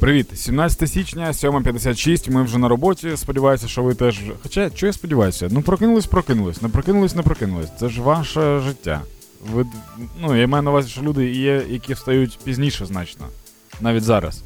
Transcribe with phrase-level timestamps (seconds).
[0.00, 3.16] Привіт, 17 січня, 7.56, Ми вже на роботі.
[3.16, 4.20] Сподіваюся, що ви теж.
[4.42, 5.48] Хоча, що я сподіваюся?
[5.50, 7.68] Ну прокинулись, прокинулись, не прокинулись, не прокинулись.
[7.80, 9.00] Це ж ваше життя.
[9.52, 9.66] Ви
[10.20, 13.26] ну я маю на увазі, що люди є, які встають пізніше значно,
[13.80, 14.42] навіть зараз.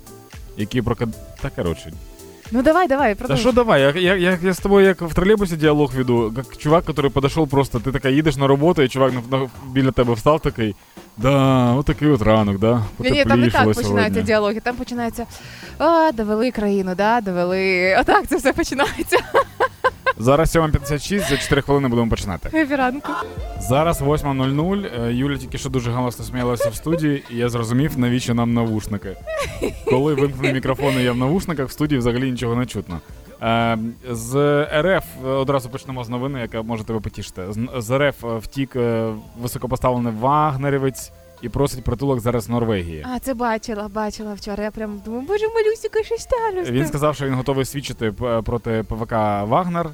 [0.57, 1.09] Які прокид...
[1.43, 1.93] Та коротше,
[2.53, 3.43] Ну давай, давай, Да продовжуй.
[3.43, 6.85] что давай, я, я, я, я с тобой як в троллейбусе диалог веду, как чувак,
[6.85, 10.41] который подошел просто, ты такая їдеш на роботу, і чувак на, на, біля тебе встав
[10.41, 10.75] такий,
[11.23, 14.61] да, от такий от ранок, да, Ні, там не так починаються діалоги.
[14.61, 15.27] Там починається
[15.79, 17.97] а, довели країну, да, довели.
[18.01, 19.17] Отак це все починається.
[20.19, 22.65] Зараз 7.56, за 4 хвилини будемо починати.
[22.71, 23.13] Ранку.
[23.61, 28.35] Зараз 8.00, е, Юля тільки що дуже голосно сміялася в студії, і я зрозумів, навіщо
[28.35, 29.17] нам навушники.
[29.85, 33.01] Коли вимкнули мікрофони, я в навушниках, в студії взагалі нічого не чутно.
[33.43, 33.79] Е,
[34.11, 34.35] з
[34.83, 37.43] РФ е, одразу почнемо з новини, яка може тебе потішити.
[37.79, 43.07] З, РФ е, втік е, високопоставлений вагнерівець і просить притулок зараз в Норвегії.
[43.15, 44.65] А, це бачила, бачила вчора.
[44.65, 46.73] Я прям думаю, боже, малюсіка, що сталося?
[46.73, 48.13] Він сказав, що він готовий свідчити
[48.45, 49.91] проти ПВК Вагнер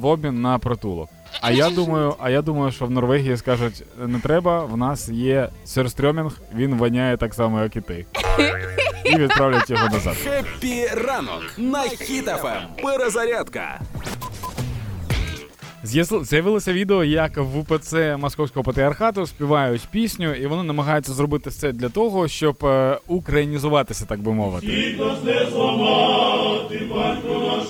[0.00, 1.08] в обмін на притулок.
[1.40, 5.48] А я думаю, а я думаю, що в Норвегії скажуть, не треба, в нас є
[5.64, 8.06] сюрстрьомінг, він воняє так само, як і ти.
[9.04, 10.14] І відправлять його назад.
[10.16, 12.62] Хеппі ранок на Хіт FM.
[12.82, 13.80] Перезарядка.
[15.84, 21.72] З'ясу- З'явилося відео, як в УПЦ Московського патріархату співають пісню, і вони намагаються зробити це
[21.72, 24.96] для того, щоб е, українізуватися, так би мовити.
[26.90, 27.64] Батько наш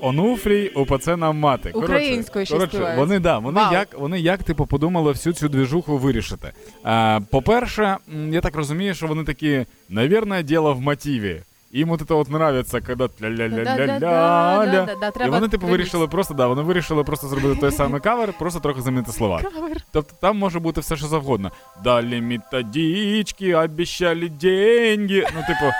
[0.00, 1.70] Онуфрій, УПЦ нам мати.
[1.70, 2.94] Коротше- Українською ще коротше.
[2.98, 3.72] Вони да, вони Вау.
[3.72, 6.52] як вони як типу подумали всю цю двіжуху вирішити.
[6.86, 7.96] Е, по-перше,
[8.30, 11.42] я так розумію, що вони такі, навірне, діло в мотиві.
[11.74, 15.26] Їм от це от нравиться, коли ля-ля-ля-ля-ля-ля.
[15.26, 18.80] І вони, типу, вирішили просто, да, вони вирішили просто зробити той самий кавер, просто трохи
[18.80, 19.42] замінити слова.
[19.42, 19.76] Кавер.
[19.92, 21.50] Тобто там може бути все, що завгодно.
[21.84, 25.26] Далі методички, обіщали деньги.
[25.34, 25.72] Ну, типу,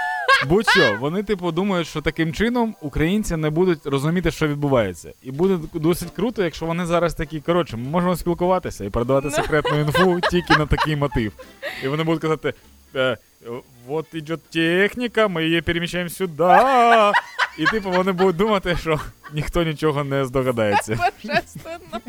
[0.48, 0.96] будь-що.
[1.00, 5.12] Вони, типу, думають, що таким чином українці не будуть розуміти, що відбувається.
[5.22, 9.80] І буде досить круто, якщо вони зараз такі, коротше, ми можемо спілкуватися і передавати секретну
[9.80, 11.32] інфу тільки на такий мотив.
[11.84, 12.54] І вони будуть казати.
[12.96, 13.16] Е,
[13.86, 16.44] Вот идет техніка, ми її переміщаємо сюди.
[17.58, 19.00] І типу вони будуть думати, що
[19.32, 20.98] ніхто нічого не здогадається.
[21.24, 22.00] Божественно.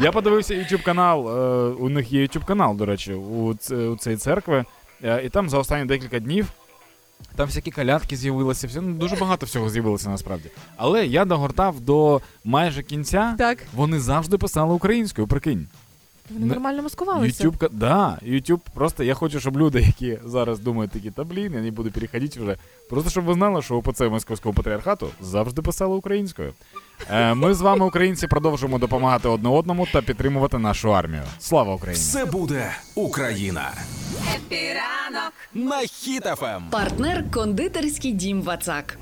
[0.00, 1.28] Я подивився YouTube канал.
[1.28, 4.64] Е, у них є YouTube канал, до речі, у, ц- у цієї церкви.
[5.04, 6.52] Е, і там за останні декілька днів
[7.36, 10.50] там всякі калятки з'явилися, все, ну, дуже багато всього з'явилося насправді.
[10.76, 13.34] Але я догортав до майже кінця.
[13.38, 15.68] Так, Вони завжди писали українською, прикинь.
[16.30, 17.44] Вони Не- нормально маскувалися.
[17.48, 21.60] YouTube, да, YouTube просто я хочу, щоб люди, які зараз думають такі, та блін, я
[21.60, 22.56] не буду переходити вже.
[22.90, 26.52] Просто щоб ви знали, що УПЦ Московського патріархату завжди писали українською.
[27.10, 31.22] Е, ми з вами, українці, продовжуємо допомагати одне одному та підтримувати нашу армію.
[31.38, 32.00] Слава Україні!
[32.02, 33.72] Все буде Україна.
[35.54, 36.62] На Хіт FM.
[36.70, 38.98] Партнер кондитерський дім Вацак.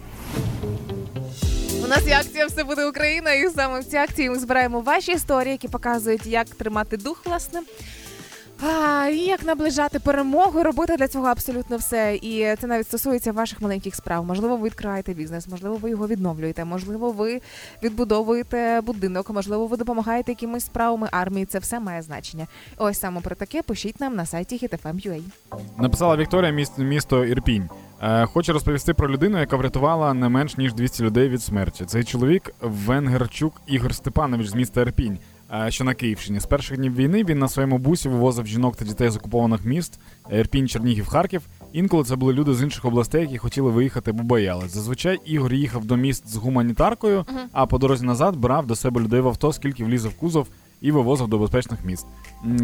[1.84, 5.12] У нас є акція Все буде Україна, і саме в цій акції ми збираємо ваші
[5.12, 7.60] історії, які показують, як тримати дух, власне.
[8.60, 12.18] А, і як наближати перемогу, робити для цього абсолютно все.
[12.22, 14.24] І це навіть стосується ваших маленьких справ.
[14.24, 17.40] Можливо, ви відкриваєте бізнес, можливо, ви його відновлюєте, можливо, ви
[17.82, 21.46] відбудовуєте будинок, можливо, ви допомагаєте якимось справами армії.
[21.46, 22.46] Це все має значення.
[22.76, 25.22] Ось саме про таке пишіть нам на сайті hitfm.ua.
[25.78, 27.68] Написала Вікторія, місто, місто Ірпінь.
[28.02, 31.84] Е, хочу розповісти про людину, яка врятувала не менш ніж 200 людей від смерті.
[31.84, 35.18] Цей чоловік Венгерчук Ігор Степанович з міста Ірпінь,
[35.54, 36.40] е, що на Київщині.
[36.40, 40.00] З перших днів війни він на своєму бусі вивозив жінок та дітей з окупованих міст
[40.32, 41.42] Ірпінь, Чернігів, Харків.
[41.72, 44.74] Інколи це були люди з інших областей, які хотіли виїхати, бо боялись.
[44.74, 49.20] Зазвичай Ігор їхав до міст з гуманітаркою, а по дорозі назад брав до себе людей
[49.20, 50.48] в авто, скільки влізав в кузов
[50.80, 52.06] і вивозив до безпечних міст.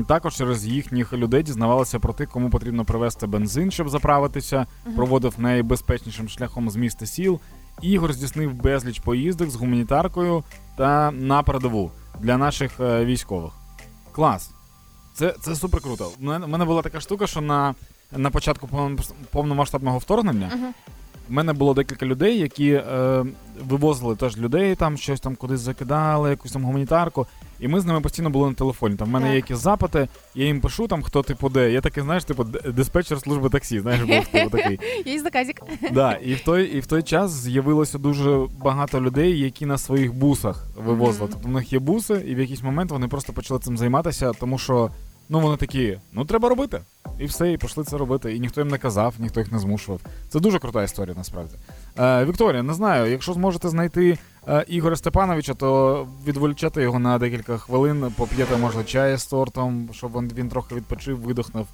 [0.08, 6.28] Також через їхніх людей дізнавалися про тих, кому потрібно привезти бензин, щоб заправитися, проводив найбезпечнішим
[6.28, 7.40] шляхом з міста сіл.
[7.82, 10.44] Ігор здійснив безліч поїздок з гуманітаркою
[10.76, 11.90] та на передову
[12.20, 13.52] для наших е, військових.
[14.12, 14.50] Клас.
[15.14, 16.10] Це, це супер круто.
[16.20, 17.74] У мене, була така штука, що на,
[18.16, 20.50] на початку повном- повномасштабного вторгнення
[21.28, 23.24] в мене було декілька людей, які е,
[23.68, 27.26] вивозили теж людей, там щось там кудись закидали, якусь там гуманітарку.
[27.62, 28.96] І ми з ними постійно були на телефоні.
[28.96, 31.72] Там в мене є якісь запити, я їм пишу там, хто типу де.
[31.72, 34.78] Я такий, знаєш, типу, диспетчер служби таксі, знаєш, був типу, такий.
[35.12, 35.62] Є заказик.
[35.92, 40.14] Да, і в той, і в той час з'явилося дуже багато людей, які на своїх
[40.14, 41.24] бусах вивозили.
[41.24, 41.32] Мгм.
[41.32, 44.58] Тобто в них є буси, і в якийсь момент вони просто почали цим займатися, тому
[44.58, 44.90] що
[45.32, 46.80] ну вони такі, ну треба робити.
[47.18, 48.36] І все, і пішли це робити.
[48.36, 50.00] І ніхто їм не казав, ніхто їх не змушував.
[50.28, 51.54] Це дуже крута історія, насправді.
[51.98, 54.18] Е, Вікторія, не знаю, якщо зможете знайти
[54.48, 60.12] е, Ігоря Степановича, то відволічати його на декілька хвилин, поп'єте, може, чаю з тортом, щоб
[60.18, 61.66] він, він трохи відпочив, видохнув.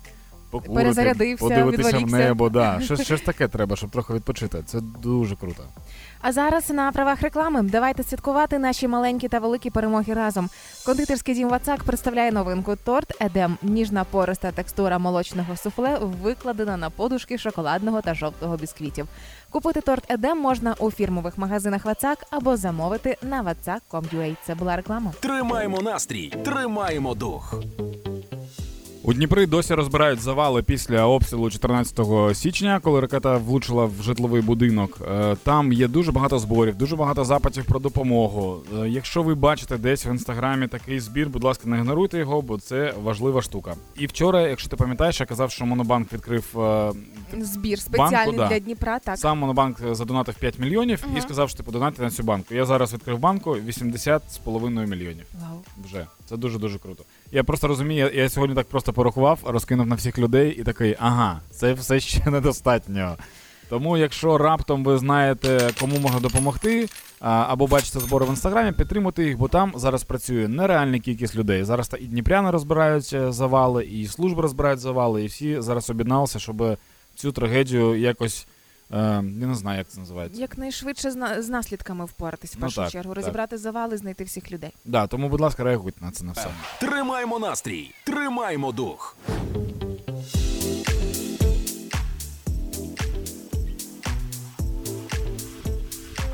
[0.50, 2.48] Покурити, Перезарядився, подивитися в небо.
[2.48, 2.80] Да.
[2.84, 4.62] Щось, щось таке треба, щоб трохи відпочити.
[4.66, 5.62] Це дуже круто.
[6.20, 10.48] А зараз на правах реклами давайте святкувати наші маленькі та великі перемоги разом.
[10.86, 13.58] Кондитерський дім Вацак представляє новинку торт Едем.
[13.62, 19.08] Ніжна пориста текстура молочного суфле викладена на подушки шоколадного та жовтого бісквітів.
[19.50, 24.36] Купити торт Едем можна у фірмових магазинах Вацак або замовити на vatsak.com.ua.
[24.46, 25.12] Це була реклама.
[25.20, 27.54] Тримаємо настрій, тримаємо дух.
[29.08, 32.00] У Дніпрі досі розбирають завали після обстрілу 14
[32.36, 34.98] січня, коли ракета влучила в житловий будинок.
[35.10, 38.60] Е, Там є дуже багато зборів, дуже багато запитів про допомогу.
[38.82, 42.58] Е, Якщо ви бачите десь в інстаграмі такий збір, будь ласка, не ігноруйте його, бо
[42.58, 43.74] це важлива штука.
[43.96, 46.92] І вчора, якщо ти пам'ятаєш, я казав, що Монобанк відкрив е,
[47.38, 48.48] Збір спеціальний Банку, да.
[48.48, 48.98] для Дніпра.
[48.98, 52.54] Так сам Монобанк задонатив 5 мільйонів і сказав, що типу донати на цю банку.
[52.54, 55.26] Я зараз відкрив банку 80,5 мільйонів.
[55.40, 55.60] Вау.
[55.84, 57.04] Вже це дуже дуже круто.
[57.32, 60.96] Я просто розумію, я, я сьогодні так просто порахував, розкинув на всіх людей і такий,
[60.98, 63.16] ага, це все ще недостатньо.
[63.68, 66.88] Тому, якщо раптом ви знаєте, кому можна допомогти,
[67.20, 71.64] або бачите збори в інстаграмі, підтримуйте їх, бо там зараз працює нереальна кількість людей.
[71.64, 76.38] Зараз та і дніпряни розбирають е, завали, і служби розбирають завали, і всі зараз об'єдналися,
[76.38, 76.76] щоб
[77.14, 78.46] цю трагедію якось.
[78.92, 78.96] Е,
[79.40, 80.40] я не знаю, як це називається.
[80.40, 83.22] Якнайшвидше з, з наслідками впоратись в Ну так, чергу, так.
[83.22, 84.72] розібрати завали, знайти всіх людей.
[84.84, 86.48] Да, тому, будь ласка, реагуйте на це на все.
[86.80, 89.16] Тримаємо настрій, тримаємо дух.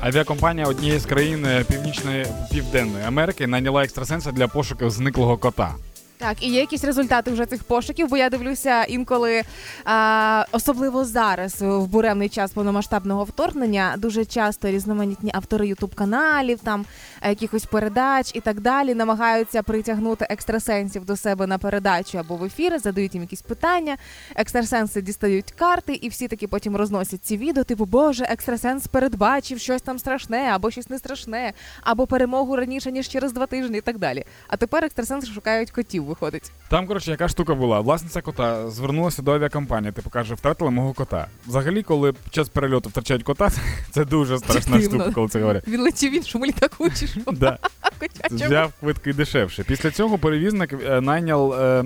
[0.01, 5.75] Авіакомпанія однієї з країн е, Північної Південної Америки найняла екстрасенса для пошуків зниклого кота.
[6.17, 9.43] Так, і є якісь результати вже цих пошуків, бо я дивлюся інколи,
[9.85, 16.85] а, особливо зараз, в буремний час повномасштабного вторгнення, дуже часто різноманітні автори ютуб каналів, там
[17.21, 22.43] е, якихось передач і так далі намагаються притягнути екстрасенсів до себе на передачу або в
[22.43, 23.97] ефір, задають їм якісь питання.
[24.35, 27.63] Екстрасенси дістають карти, і всі таки потім розносять ці відео.
[27.63, 33.07] Типу, Боже, екстрасенс передбачив щось там страшне, або щось не страшне, або перемогу раніше ніж
[33.07, 34.25] через два тижні, і так далі.
[34.47, 36.51] А тепер екстрасенси шукають котів, виходить.
[36.69, 37.79] Там, коротше, яка штука була.
[37.79, 41.27] Власниця кота звернулася до авіакомпанії, типу каже, втратили мого кота.
[41.47, 43.51] Взагалі, коли під час перельоту втрачають кота,
[43.91, 44.89] це дуже страшна Дивно.
[44.99, 45.67] штука, коли це говорять.
[45.67, 47.21] Він летів в іншому літаку, чи що?
[47.31, 47.57] Да.
[47.99, 48.45] Котячому.
[48.45, 49.63] Взяв квитки дешевше.
[49.63, 51.85] Після цього перевізник е, найняв е,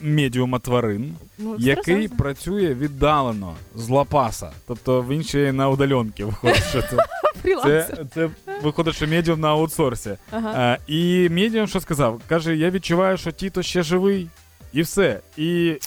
[0.00, 4.50] медіума тварин, Ну, який працює віддалено з лапаса.
[4.66, 6.64] Тобто він ще й на удаленки виходить.
[6.70, 6.96] Що це,
[7.42, 7.96] Фрілансер.
[7.96, 8.30] це, це
[8.62, 10.16] виходить, що медіум на аутсорсі.
[10.30, 10.72] Ага.
[10.72, 12.20] Е, і медіум що сказав?
[12.28, 14.28] Каже: я відчуваю, що тіто ще живий,
[14.72, 15.20] і все.
[15.36, 15.78] І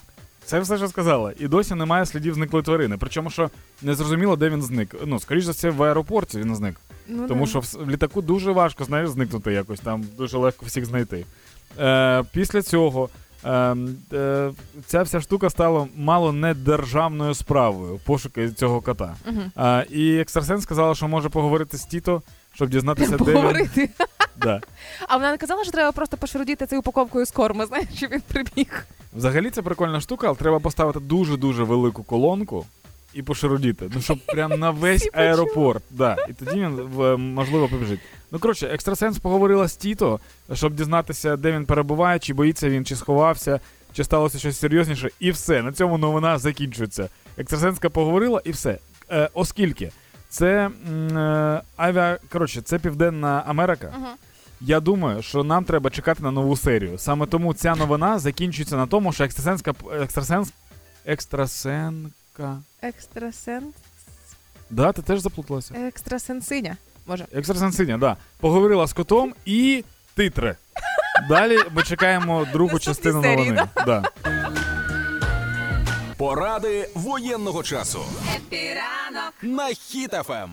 [0.46, 1.34] це все, що сказала.
[1.40, 2.98] І досі немає слідів зниклої тварини.
[3.00, 3.50] Причому, що
[3.82, 4.96] не зрозуміло, де він зник.
[5.06, 6.76] Ну, скоріш за все, в аеропорті він зник.
[7.08, 7.50] Ну, Тому да.
[7.50, 11.26] що в, в літаку дуже важко, знаєш, зникнути якось, там дуже легко всіх знайти.
[11.80, 13.10] Е, після цього.
[13.46, 13.76] Е,
[14.14, 14.52] е,
[14.86, 19.16] ця вся штука стала мало не державною справою пошуки цього кота.
[19.58, 22.22] Е, і екстрасенс сказала, що може поговорити з Тіто,
[22.54, 23.90] щоб дізнатися, де він.
[24.42, 24.62] Да.
[25.08, 28.22] А вона не казала, що треба просто пошарудіти цією упаковкою з корма, знаєш, щоб він
[28.22, 28.86] прибіг.
[29.14, 32.66] Взагалі це прикольна штука, але треба поставити дуже-дуже велику колонку
[33.14, 33.90] і пошарудіти.
[33.96, 35.84] Ну, щоб прям на весь аеропорт.
[35.92, 36.18] Да.
[36.30, 36.74] І тоді він
[37.34, 38.00] можливо побіжить.
[38.32, 40.20] Ну, коротше, екстрасенс поговорила з Тіто,
[40.54, 43.60] щоб дізнатися, де він перебуває, чи боїться він, чи сховався,
[43.94, 45.62] чи сталося щось серйозніше, і все.
[45.62, 47.10] На цьому новина закінчується.
[47.38, 48.78] Екстрасенска поговорила і все.
[49.12, 49.92] Е, оскільки
[50.30, 53.94] це е, авіа, коротше, це Південна Америка.
[53.98, 54.08] Угу.
[54.62, 56.98] Я думаю, що нам треба чекати на нову серію.
[56.98, 60.54] Саме тому ця новина закінчується на тому, що екстрасенска екстрасенс.
[61.06, 62.62] Екстрасенка.
[62.82, 63.76] Екстрасенс.
[64.70, 65.74] Да, ти теж заплуталася?
[65.74, 66.78] Екстрасенсиня.
[67.08, 67.26] Може.
[67.34, 68.18] Екстрасенсиня, да.
[68.40, 69.84] Поговорила з котом і
[70.16, 70.56] титри.
[71.30, 73.64] Далі ми чекаємо другу частину серії, новини.
[73.86, 74.04] Да.
[76.18, 78.00] Поради воєнного часу.
[79.42, 79.76] На Ем.
[79.76, 80.50] Хіт FM.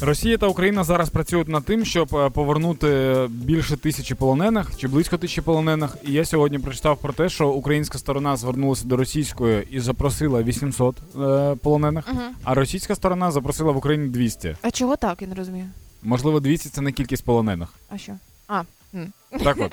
[0.00, 5.18] Росія та Україна зараз працюють над тим, щоб е, повернути більше тисячі полонених чи близько
[5.18, 5.96] тисячі полонених.
[6.06, 10.96] І я сьогодні прочитав про те, що українська сторона звернулася до російської і запросила 800
[11.20, 12.20] е, полонених, Угу.
[12.44, 14.56] а російська сторона запросила в Україні 200.
[14.62, 15.66] А чого так, я не розумію.
[16.02, 17.68] Можливо, 200– це не кількість полонених.
[17.88, 18.12] А що?
[18.48, 18.62] А.
[19.44, 19.72] Так от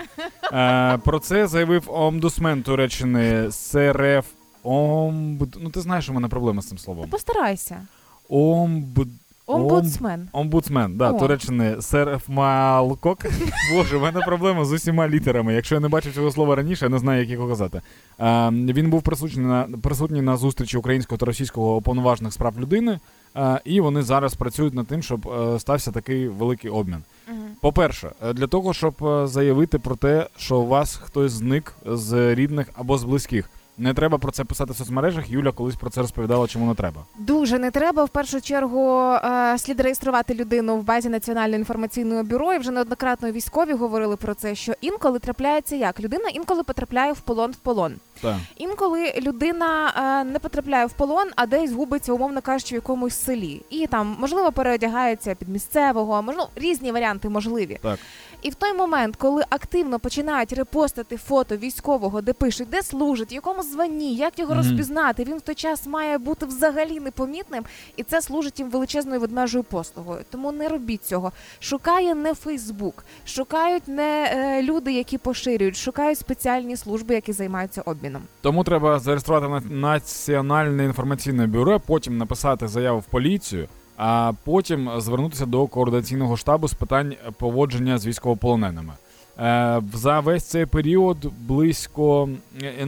[0.54, 4.26] е, про це заявив омбудсмен Туреччини СРФ
[4.64, 5.58] Омбуд.
[5.62, 7.10] Ну ти знаєш, у мене проблема з цим словом.
[7.10, 7.82] постарайся.
[8.30, 9.08] Омбуд.
[9.46, 10.30] Омбудсмен.
[10.32, 11.20] Омбудсмен, да, О.
[11.20, 13.20] Туреччини Серфмалкок.
[13.74, 15.54] Боже, в мене проблема з усіма літерами.
[15.54, 17.82] Якщо я не бачив цього слова раніше, я не знаю, як його казати.
[18.20, 23.00] Е, він був присутній на присутній на зустрічі українського та російського уповноважених справ людини,
[23.36, 27.04] е, і вони зараз працюють над тим, щоб е, стався такий великий обмін.
[27.28, 27.38] Мгм.
[27.62, 32.36] По-перше, е, для того, щоб е, заявити про те, що у вас хтось зник з
[32.36, 33.50] рідних або з близьких.
[33.78, 35.30] Не треба про це писати в соцмережах.
[35.30, 37.06] Юля колись про це розповідала, чому не треба.
[37.20, 38.04] Дуже не треба.
[38.04, 42.54] В першу чергу е, слід реєструвати людину в базі Національного інформаційного бюро.
[42.54, 47.20] І вже неоднократно військові говорили про це, що інколи трапляється як людина інколи потрапляє в
[47.20, 47.94] полон в полон.
[48.22, 48.36] Так.
[48.58, 53.62] Інколи людина е, не потрапляє в полон, а десь губиться, умовно кажучи, в якомусь селі.
[53.70, 57.80] І там можливо переодягається під місцевого, можливо, різні варіанти можливі.
[57.82, 58.00] Так.
[58.42, 63.34] І в той момент, коли активно починають репостити фото військового, де пишуть, де служить, в
[63.34, 64.64] якому званні, як його Мгм.
[64.64, 67.64] розпізнати, він в той час має бути взагалі непомітним,
[67.96, 70.22] і це служить їм величезною ведмежою послугою.
[70.30, 71.32] Тому не робіть цього.
[71.60, 78.03] Шукає не Фейсбук, шукають не е, люди, які поширюють, шукають спеціальні служби, які займаються обміном.
[78.42, 83.68] Тому треба зареєструвати Національне інформаційне бюро, потім написати заяву в поліцію,
[83.98, 88.94] а потім звернутися до координаційного штабу з питань поводження з військовополоненими.
[89.40, 92.30] Е, за весь цей період близько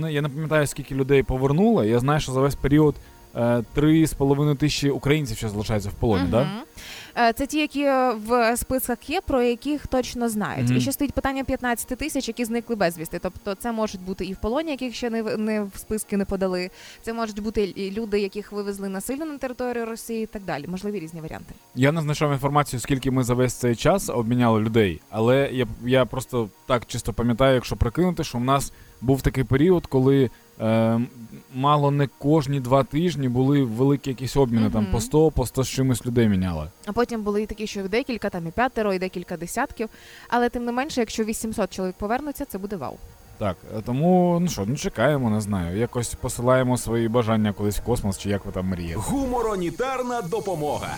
[0.10, 1.88] я не, пам'ятаю скільки людей повернули.
[1.88, 2.96] Я знаю, що за весь період
[3.36, 6.24] е, три з половиною тисячі українців ще залишаються в полоні.
[6.24, 6.32] Мгм.
[6.32, 6.48] Да?
[7.18, 10.68] Е, Це ті, які е, в списках є, про яких точно знають.
[10.68, 10.78] Мгм.
[10.78, 13.20] І ще стоїть питання 15 тисяч, які зникли безвісти.
[13.22, 16.26] Тобто це можуть бути і в полоні, яких ще не в- не в списки не
[16.26, 16.70] подали.
[17.02, 20.68] Це можуть бути і люди, яких вивезли насильно на територію Росії, і так далі.
[20.68, 21.54] Можливі різні варіанти.
[21.76, 26.06] Я не знайшов інформацію, скільки ми за весь цей час обміняли людей, але я, я
[26.06, 30.30] просто так чисто пам'ятаю, якщо прикинути, що в нас був такий період, коли
[30.62, 31.00] е,
[31.56, 35.70] мало не кожні два тижні були великі якісь обміни, там по 100, по 100 з
[35.70, 36.68] чимось людей міняли.
[36.86, 39.90] А потім були і такі, що декілька, там і п'ятеро, і декілька десятків.
[40.28, 42.98] Але тим не менше, якщо 800 чоловік повернуться, це буде вау.
[43.38, 45.78] Так, е, тому ну що, ну чекаємо, не знаю.
[45.78, 49.00] Якось посилаємо свої бажання колись в космос, чи як ви там мрієте.
[49.00, 50.96] Гуморонітарна допомога.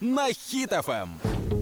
[0.00, 0.32] На Ем.
[0.32, 1.06] Хіт-ФМ.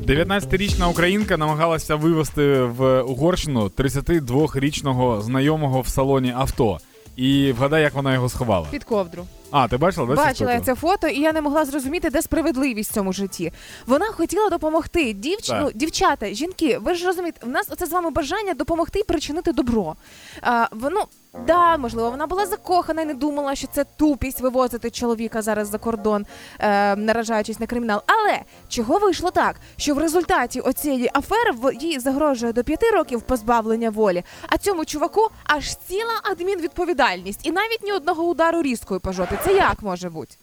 [0.07, 6.79] 19-річна українка намагалася вивезти в Угорщину 32-річного знайомого в салоні авто.
[7.17, 8.67] І вгадай, як вона його сховала.
[8.71, 9.27] Під ковдру.
[9.51, 10.07] А, ти бачила?
[10.07, 13.53] да, Бачила я це фото, і я не могла зрозуміти, де справедливість в цьому житті.
[13.87, 15.13] Вона хотіла допомогти.
[15.13, 15.47] Дівч...
[15.49, 15.63] Так.
[15.63, 19.53] Ну, дівчата, жінки, ви ж розумієте, в нас оце з вами бажання допомогти і причинити
[19.53, 19.97] добро.
[20.43, 21.07] А, воно,
[21.47, 25.79] да, можливо, вона була закохана і не думала, що це тупість вивозити чоловіка зараз за
[25.79, 26.27] кордон,
[26.59, 28.03] е, наражаючись на кримінал.
[28.07, 28.39] Але
[28.69, 34.23] чого вийшло так, що в результаті оцієї афери їй загрожує до п'яти років позбавлення волі,
[34.49, 39.37] а цьому чуваку аж ціла адмінвідповідальність, і навіть ні одного удару різкою по жопі.
[39.45, 40.37] Це як може бути?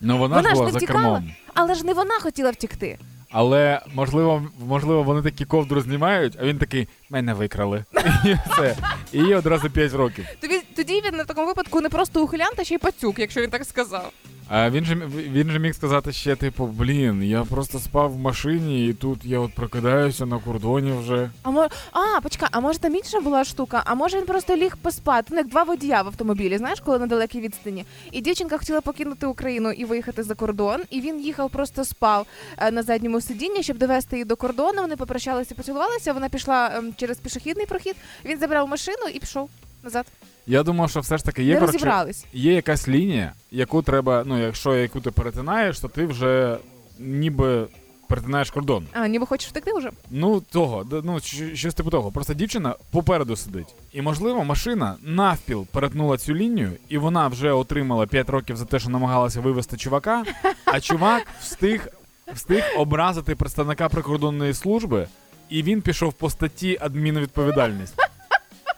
[0.00, 1.02] Ну вона, Вона ж ж була не за втікала.
[1.02, 1.32] кермом.
[1.54, 2.98] Але ж не вона хотіла втікти.
[3.30, 7.84] Але можливо, можливо, вони такі ковдру знімають, а він такий мене викрали.
[8.24, 8.76] І все.
[9.12, 10.26] І одразу 5 років.
[10.40, 13.50] Тобі тоді він на такому випадку не просто ухилянт, а ще й пацюк, якщо він
[13.50, 14.12] так сказав.
[14.52, 18.88] А він же він же міг сказати ще, типу, блін, я просто спав в машині,
[18.88, 21.30] і тут я от прокидаюся на кордоні вже.
[21.42, 21.68] А мо...
[21.92, 23.82] а, почекай, а може там інша була штука?
[23.84, 25.28] А може він просто ліг поспати?
[25.30, 27.84] Ну, як два водія в автомобілі, знаєш, коли на далекій відстані.
[28.12, 30.80] І дівчинка хотіла покинути Україну і виїхати за кордон.
[30.90, 32.26] І він їхав, просто спав
[32.58, 34.82] е, на задньому сидінні, щоб довести її до кордону.
[34.82, 36.12] Вони попрощалися, поцілувалися.
[36.12, 37.96] Вона пішла ем, через пішохідний прохід.
[38.24, 39.50] Він забрав машину і пішов
[39.82, 40.06] назад.
[40.46, 42.24] Я думав, що все ж таки є Не коротше, розібрались.
[42.32, 46.56] є якась лінія, яку треба, ну, якщо яку ти перетинаєш, то ти вже
[46.98, 47.66] ніби
[48.08, 48.86] перетинаєш кордон.
[48.92, 49.90] А, ніби хочеш втекти вже?
[50.10, 52.12] Ну, того, д- ну, щ- щось типу того.
[52.12, 53.74] Просто дівчина попереду сидить.
[53.92, 58.78] І, можливо, машина навпіл перетнула цю лінію, і вона вже отримала 5 років за те,
[58.78, 60.24] що намагалася вивезти чувака,
[60.64, 61.88] а чувак встиг,
[62.34, 65.06] встиг образити представника прикордонної служби,
[65.50, 67.94] і він пішов по статті адмінвідповідальність.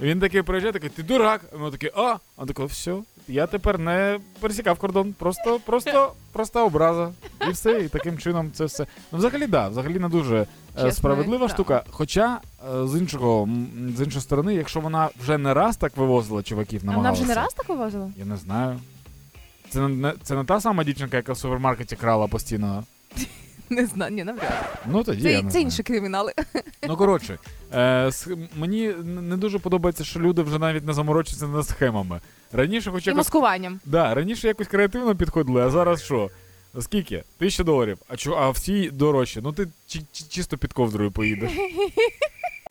[0.01, 1.41] Він такий приїжджає, такий, ти дурак.
[1.59, 2.97] Ми такі, а, а такий, все,
[3.29, 7.11] я тепер не пересікав кордон, просто, просто, просто образа.
[7.49, 8.87] І все, і таким чином це все.
[9.13, 11.55] Ну, взагалі, да, взагалі не дуже е, Чесно, справедлива да.
[11.55, 11.85] штука.
[11.91, 12.41] Хоча,
[12.75, 13.49] е, з іншого,
[13.97, 17.35] з іншої сторони, якщо вона вже не раз так вивозила чуваків, А вона вже не
[17.35, 18.11] раз так вивозила?
[18.17, 18.81] Я не знаю.
[19.71, 22.85] Це не, це не та сама дівчинка, яка в супермаркеті крала постійно.
[23.77, 24.79] Не знаю, ні, навряд.
[24.87, 25.23] Ну тоді.
[25.23, 25.65] Це, я це знаю.
[25.67, 26.33] інші кримінали.
[26.89, 27.39] Ну коротше,
[27.73, 32.21] е, сх- мені не дуже подобається, що люди вже навіть не заморочуються над схемами.
[32.53, 33.81] Раніше, хоч І якось, маскуванням.
[33.85, 36.31] да, раніше якось креативно підходили, а зараз що?
[36.81, 37.25] Скільки?
[37.39, 37.99] Тисяча доларів.
[38.09, 39.41] А чо, а всі дорожчі.
[39.43, 41.51] Ну ти чи, чи- чисто під ковдрою поїдеш.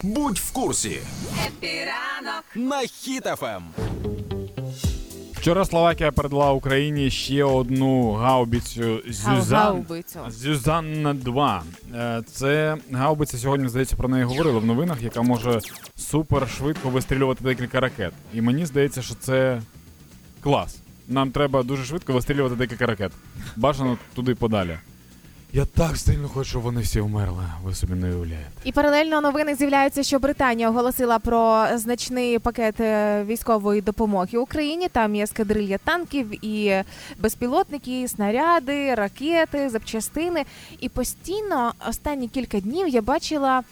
[0.01, 1.00] Будь в курсі.
[2.55, 3.62] На Хіт-ФМ.
[5.41, 9.86] Вчора Словакія передала Україні ще одну гаубицю Зюзан.
[10.29, 11.63] Зюзанна 2.
[11.95, 15.60] Е, Це гаубиця сьогодні, здається, про неї говорили в новинах, яка може
[15.95, 18.13] супер швидко вистрілювати декілька ракет.
[18.33, 19.62] І мені здається, що це
[20.41, 20.79] клас.
[21.07, 23.12] Нам треба дуже швидко вистрілювати декілька ракет.
[23.55, 24.77] Бажано туди подалі.
[25.53, 27.43] Я так сильно хочу, щоб вони всі вмерли.
[27.63, 28.51] Ви собі не уявляєте.
[28.63, 34.88] І паралельно новини з'являються, що Британія оголосила про значний пакет е, військової допомоги Україні.
[34.88, 36.84] Там є скадрилья танків і
[37.20, 40.43] безпілотники, і снаряди, ракети, запчастини.
[40.79, 43.63] І постійно останні кілька днів я бачила.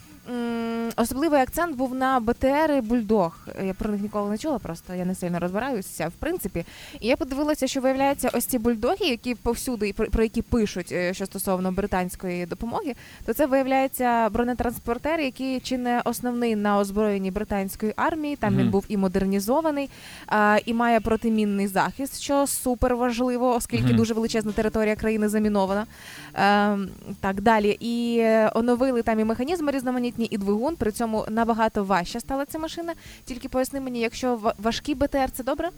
[0.95, 3.47] Особливий акцент був на БТРи Бульдог.
[3.65, 6.65] Я про них ніколи не чула, просто я не сильно розбираюся в принципі.
[6.99, 11.25] І я подивилася, що виявляється, ось ці бульдоги, які повсюди про, які пишуть, е, що
[11.25, 12.95] стосовно британської допомоги,
[13.25, 18.35] то це виявляється бронетранспортер, який чи не основний на озброєнні британської армії.
[18.35, 19.89] Там він був і модернізований,
[20.27, 23.95] а, і має протимінний захист, що супер важливо, оскільки Мгм.
[23.95, 25.85] дуже величезна територія країни замінована.
[26.33, 26.89] Ем,
[27.21, 27.77] так далі.
[27.79, 30.75] І е, оновили там і механізми різноманітні, і двигун.
[30.75, 32.93] При цьому набагато важча стала ця машина.
[33.25, 35.69] Тільки поясни мені, якщо ва- важкий БТР, це добре?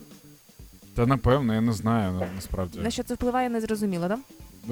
[0.95, 2.79] Та напевно, я не знаю насправді.
[2.79, 4.17] На що це впливає, не зрозуміло, да?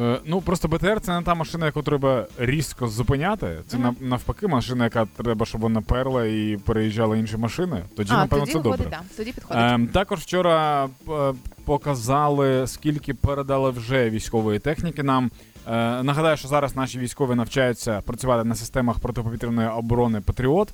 [0.03, 3.57] Е, Ну просто БТР це не та машина, яку треба різко зупиняти.
[3.67, 7.83] Це нав- навпаки машина, яка треба, щоб вона перла і переїжджали інші машини.
[7.95, 8.97] Тоді, а, напевно, тоді це виходить, добре.
[9.09, 9.15] да.
[9.17, 9.63] Тоді підходить.
[9.73, 11.33] Ем, також вчора е,
[11.65, 15.31] показали, скільки передали вже військової техніки нам.
[15.69, 20.69] Е, нагадаю, що зараз наші військові навчаються працювати на системах протиповітряної оборони Патріот.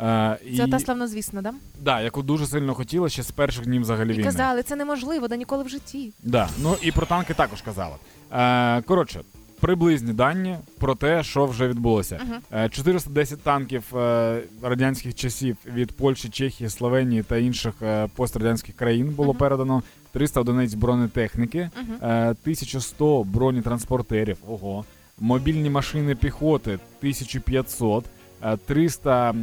[0.00, 1.54] Е, Це і, та славнозвісна, да?
[1.80, 4.24] да, яку дуже сильно хотіли ще з перших днів взагалі І війни.
[4.24, 6.12] казали, це неможливо, да ніколи в житті.
[6.22, 6.48] Да.
[6.62, 7.94] Ну і про танки також казали.
[8.32, 9.20] Е, коротше,
[9.60, 12.20] приблизні дані про те, що вже відбулося.
[12.52, 19.08] Е, 410 танків е, радянських часів від Польщі, Чехії, Словенії та інших е, пострадянських країн
[19.10, 19.38] було Мгм.
[19.38, 19.82] передано.
[20.12, 21.70] 300 одиниць бронетехніки,
[22.02, 24.36] е, 1100 бронетранспортерів.
[24.48, 24.84] Ого.
[25.20, 28.04] Мобільні машини піхоти 1500,
[28.44, 29.34] е, 300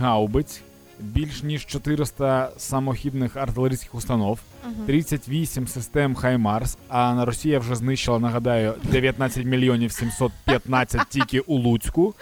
[0.00, 0.62] гаубиць,
[1.00, 4.38] більш ніж 400 самохідних артилерійських установ.
[4.64, 4.86] Мгм.
[4.86, 12.14] 38 систем Хаймарс, а на Росія вже знищила, нагадаю, 19 мільйонів 715 тільки у Луцьку.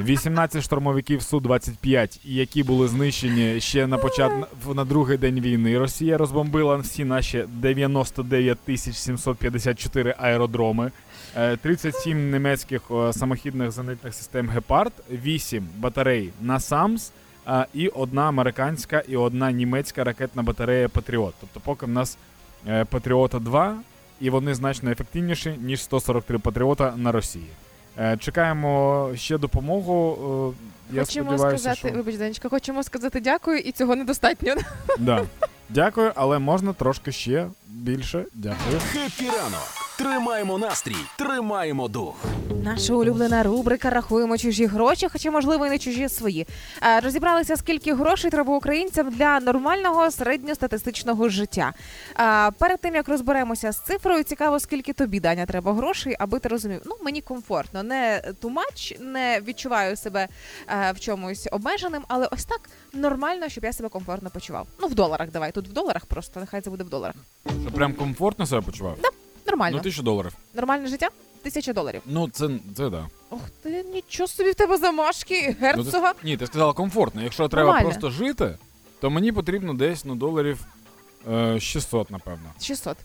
[0.00, 5.78] 18 штурмовиків Су-25, які були знищені ще на початку на другий день війни.
[5.78, 10.90] Росія розбомбила всі наші 99 тисяч 754 аеродроми,
[11.36, 17.27] е, 37 німецьких е, самохідних зенитних систем Гепард, 8 батарей НАСАМС, а,
[17.74, 21.34] і одна американська і одна німецька ракетна батарея Патріот.
[21.40, 22.18] Тобто, поки в нас
[22.68, 23.76] е, Патріота 2,
[24.20, 27.46] і вони значно ефективніші, ніж 143 Патріота на Росії.
[27.98, 30.54] Е, Чекаємо ще допомогу.
[30.90, 31.96] е, Я хочемо сподіваюся, сказати, що...
[31.98, 34.54] вибач, Данечка, хочемо сказати дякую, і цього недостатньо.
[34.98, 35.22] Да.
[35.68, 38.24] Дякую, але можна трошки ще більше.
[38.34, 38.80] Дякую.
[38.92, 39.88] Хеппі ранок.
[39.98, 42.14] Тримаємо настрій, тримаємо дух.
[42.64, 46.46] Наша улюблена рубрика Рахуємо чужі гроші, хоча, можливо, і не чужі свої.
[46.82, 51.72] Е, Розібралися, скільки грошей треба українцям для нормального середньостатистичного життя.
[52.20, 56.48] Е, Перед тим як розберемося з цифрою, цікаво, скільки тобі Даня треба грошей, аби ти
[56.48, 56.80] розумів.
[56.86, 60.28] Ну мені комфортно, не тумач, не відчуваю себе
[60.68, 62.60] е, в чомусь обмеженим, але ось так
[62.92, 64.66] нормально, щоб я себе комфортно почував.
[64.80, 65.52] Ну в доларах давай.
[65.58, 67.16] Тут в доларах просто нехай це буде в доларах.
[67.62, 68.98] Що прям комфортно себе почував?
[69.46, 70.32] Нормально, Ну, тисяча доларів.
[70.54, 71.08] нормальне життя.
[71.42, 72.02] Тисяча доларів.
[72.06, 73.08] Ну, це, це да.
[73.30, 76.12] Ох ти нічого собі в тебе замашки, Ну, ти, герцога.
[76.24, 77.22] ні, ти сказала комфортно.
[77.22, 77.90] Якщо треба Нормально.
[77.90, 78.58] просто жити,
[79.00, 80.58] то мені потрібно десь ну, доларів
[81.30, 82.50] е, 600, напевно.
[82.60, 82.96] 600.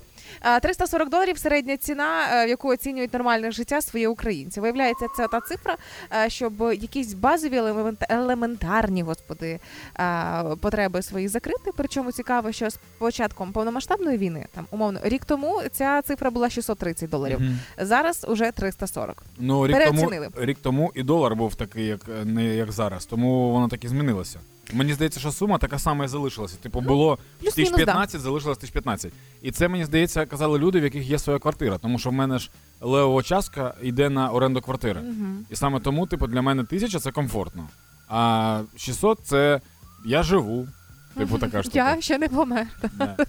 [0.42, 4.60] А, 340 доларів середня ціна, е, в яку оцінюють нормальне життя свої українці.
[4.62, 5.78] Виявляється, це та цифра,
[6.26, 9.60] е, щоб якісь базові елемент- елементарні господи
[10.00, 11.72] е, потреби свої закрити.
[11.78, 17.10] Причому цікаво, що з початком повномасштабної війни, там умовно рік тому ця цифра була 630
[17.10, 17.40] доларів.
[17.42, 17.60] Мгм.
[17.78, 19.24] Зараз уже 340.
[19.40, 20.02] Ну, рік тому,
[20.38, 23.88] рік тому і долар був такий, як е, не як зараз, тому воно так і
[23.88, 24.40] змінилося.
[24.74, 26.58] Мені здається, що сума така сама і залишилася.
[26.58, 29.14] Типу, було плюс-мінус, 1015, залишилось 1015.
[29.42, 31.78] І це мені здається, казали люди, в яких є своя квартира.
[31.78, 32.50] Тому що в мене ж
[32.82, 35.02] левова частка йде на оренду квартири.
[35.02, 35.28] Угу.
[35.50, 37.68] І саме тому, типу, для мене 1000 це комфортно.
[38.10, 39.62] А 600 це
[40.06, 40.68] я живу.
[41.18, 41.78] Типу, така штука.
[41.96, 42.68] Я ще не помер.
[42.94, 43.16] Да.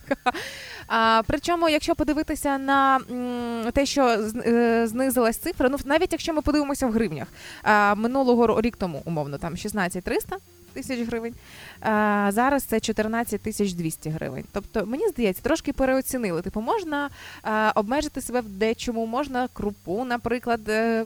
[0.88, 4.02] А, причому, якщо подивитися на м, те, що
[4.46, 7.28] е, знизилась цифра, ну навіть якщо ми подивимося в гривнях,
[7.62, 10.36] а, минулого рік тому, умовно, там 16 300
[10.74, 11.34] тисяч гривень,
[11.80, 14.44] а, зараз це 14 тисяч 200 гривень.
[14.52, 16.42] Тобто, мені здається, трошки переоцінили.
[16.42, 17.10] Типу, можна
[17.42, 21.04] а, обмежити себе в дечому, можна крупу, наприклад, е,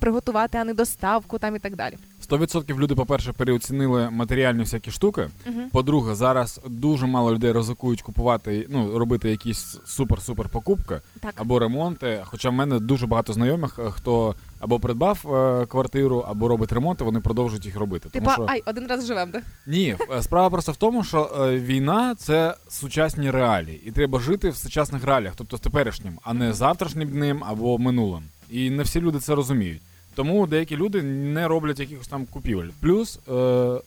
[0.00, 1.96] приготувати, а не доставку там і так далі.
[2.30, 5.28] 100% люди, по-перше, переоцінили матеріальні всякі штуки.
[5.46, 5.70] Мгм.
[5.72, 11.34] По-друге, зараз дуже мало людей ризикують купувати, ну, робити якісь супер-супер покупки Так.
[11.36, 12.22] або ремонти.
[12.24, 17.04] Хоча в мене дуже багато знайомих, е, хто або придбав е, квартиру, або робить ремонти,
[17.04, 18.08] вони продовжують їх робити.
[18.08, 19.40] Типа, що ай, один раз живем, да?
[19.66, 24.50] ні, е, справа просто в тому, що е, війна це сучасні реалії, і треба жити
[24.50, 28.22] в сучасних реаліях, тобто з теперішнім, а не завтрашнім днем або минулим.
[28.50, 29.82] І не всі люди це розуміють.
[30.16, 32.68] Тому деякі люди не роблять якихось там купівель.
[32.80, 33.80] Плюс е,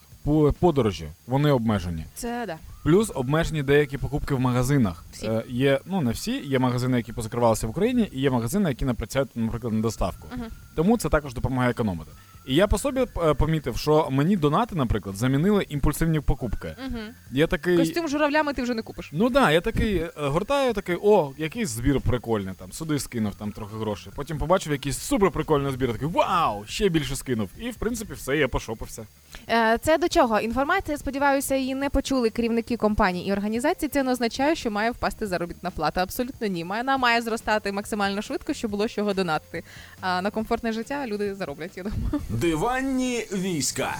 [0.59, 2.05] подорожі вони обмежені.
[2.13, 2.57] Це да.
[2.83, 5.05] Плюс обмежені деякі покупки в магазинах.
[5.11, 5.25] Всі.
[5.27, 8.85] Е, є, ну не всі, є магазини, які позакривалися в Україні, і є магазини, які
[8.85, 10.27] не працюють, наприклад, на доставку.
[10.37, 10.45] Угу.
[10.75, 12.11] Тому це також допомагає економити.
[12.49, 16.75] І я по собі е, помітив, що мені донати, наприклад, замінили імпульсивні покупки.
[16.87, 16.97] Угу.
[17.31, 17.77] Я такий.
[17.77, 19.09] Костюм з журавлями ти вже не купиш.
[19.13, 22.71] Ну да, я такий е, гортаю, такий, о, якийсь збір прикольний там.
[22.71, 24.13] Сюди скинув там трохи грошей.
[24.15, 26.65] Потім побачив якийсь супер прикольний збір, такий вау!
[26.65, 27.49] Ще більше скинув.
[27.59, 29.05] І в принципі все, я пошопився.
[29.49, 30.39] Е, Це до чого?
[30.39, 33.87] Інформація, сподіваюся, її не почули керівники компаній і організацій.
[33.87, 36.03] Це не означає, що має впасти заробітна плата.
[36.03, 36.63] Абсолютно ні.
[36.63, 39.63] Вона має зростати максимально швидко, щоб було чого донатити.
[40.01, 42.21] А на комфортне життя люди зароблять, я думаю.
[42.41, 43.95] Диванні війська.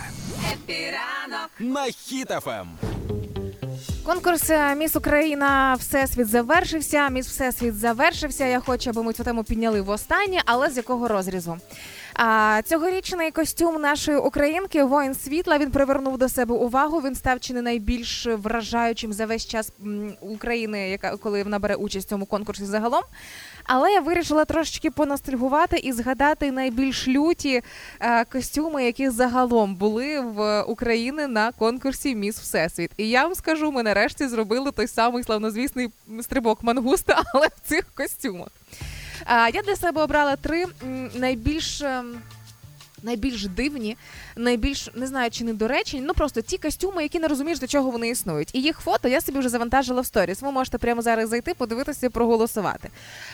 [1.59, 1.91] На Ем.
[1.91, 2.67] Хіт FM.
[4.05, 7.09] Конкурс е, Міс Україна Всесвіт завершився.
[7.09, 8.45] Міс Всесвіт завершився.
[8.45, 11.57] Я хочу, аби ми цю тему підняли в останнє, але з якого розрізу?
[12.13, 15.57] А, цьогорічний костюм нашої українки воїн світла.
[15.57, 16.99] Він привернув до себе увагу.
[16.99, 19.71] Він став чи не найбільш вражаючим за весь час
[20.21, 23.03] України, яка коли набере участь в цьому конкурсі загалом.
[23.63, 27.61] Але я вирішила трошечки поностальгувати і згадати найбільш люті
[27.99, 32.91] е, костюми, які загалом були в Україні на конкурсі Міс Всесвіт.
[32.97, 35.89] І я вам скажу, ми нарешті зробили той самий славнозвісний
[36.21, 38.49] стрибок мангуста, але в цих костюмах.
[39.29, 40.65] Я для себе обрала три
[41.15, 41.81] найбільш.
[41.81, 42.21] ем,
[43.03, 43.97] Найбільш дивні,
[44.39, 48.09] найбільш не знаю, чи недоречні, ну просто ті костюми, які не розумієш, до чого вони
[48.09, 48.49] існують.
[48.53, 50.41] І їх фото я собі вже завантажила в сторіс.
[50.41, 52.89] Ви можете прямо зараз зайти, подивитися проголосувати.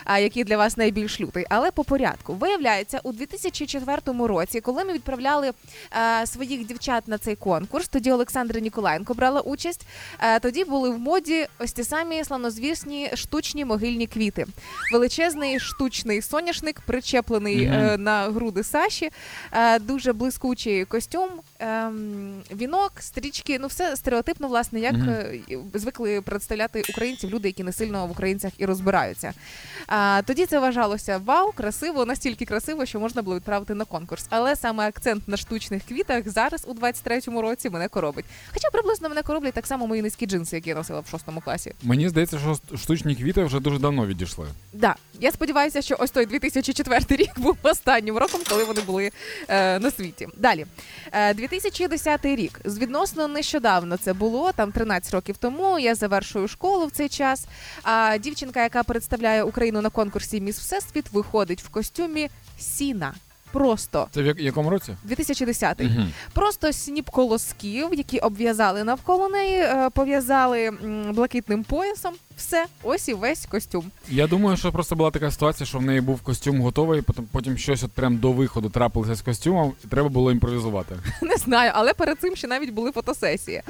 [0.06, 1.46] А який для вас найбільш лютий.
[1.50, 5.52] Але по порядку виявляється, у 2004 році, коли ми відправляли
[6.22, 9.88] е, своїх дівчат на цей конкурс, тоді Олександра Ніколаєнко брала участь.
[10.20, 14.46] Е, тоді були в моді ось ті самі славнозвісні штучні могильні квіти.
[14.92, 17.74] Величезний штучний соняшник, причеплений Мгм.
[17.76, 19.10] е, на груди Саші,
[19.80, 21.30] дуже блискучий костюм,
[21.60, 23.60] ем, вінок, стрічки.
[23.60, 25.40] Ну все стереотипно, власне, як е,
[25.74, 29.34] звикли представляти українців, люди, які не сильно в українцях і розбираються.
[29.88, 34.26] А, тоді це вважалося вау, красиво, настільки красиво, що можна було відправити на конкурс.
[34.30, 38.26] Але саме акцент на штучних квітах зараз у 23-му році мене коробить.
[38.54, 41.74] Хоча приблизно мене короблять так само мої низькі джинси, які я носила в шостому класі.
[41.84, 44.48] Мені здається, що штучні квіти вже дуже давно відійшли.
[44.74, 49.12] Да, я сподіваюся, що ось той 2004 рік був останнім роком, коли вони були
[49.48, 50.28] е, на світі.
[50.38, 50.66] Далі,
[51.36, 52.60] 2010 рік.
[52.66, 55.80] З відносно нещодавно це було там 13 років тому.
[55.80, 57.46] Я завершую школу в цей час.
[57.84, 63.14] А дівчинка, яка представляє Україну на конкурсі Міс Всесвіт, виходить в костюмі Сіна.
[63.52, 64.96] Просто Це в якому році?
[65.04, 66.12] 2010 Мгм.
[66.34, 70.72] Просто сніп колосків, які обв'язали навколо неї, е, пов'язали
[71.14, 72.14] блакитним поясом.
[72.38, 73.92] Все, ось і весь костюм.
[74.10, 77.58] Я думаю, що просто була така ситуація, що в неї був костюм готовий, потім, потім
[77.58, 80.96] щось от прям до виходу трапилося з костюмом, і треба було імпровізувати.
[81.22, 83.62] Не знаю, але перед цим ще навіть були фотосесії.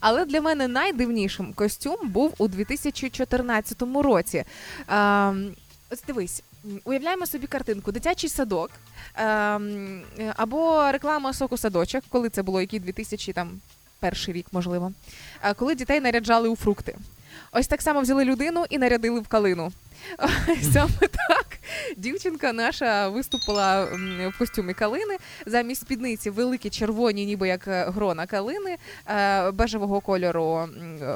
[0.00, 4.44] Але для мене найдивнішим костюм був у 2014 році.
[4.88, 5.54] Ем,
[5.90, 6.42] ось дивись,
[6.84, 8.70] уявляємо собі картинку: дитячий садок
[9.14, 13.60] ем, е, або реклама соку садочок, коли це було який 2000 там.
[14.00, 14.92] Перший рік, можливо,
[15.42, 16.96] е, коли дітей наряджали у фрукти.
[17.52, 19.72] Ось так само взяли людину і нарядили в калину.
[20.72, 21.46] Саме так
[21.96, 23.84] дівчинка наша виступила
[24.34, 25.16] в костюмі калини.
[25.46, 30.68] Замість спідниці великі червоні, ніби як е, грона калини, е, бежевого кольору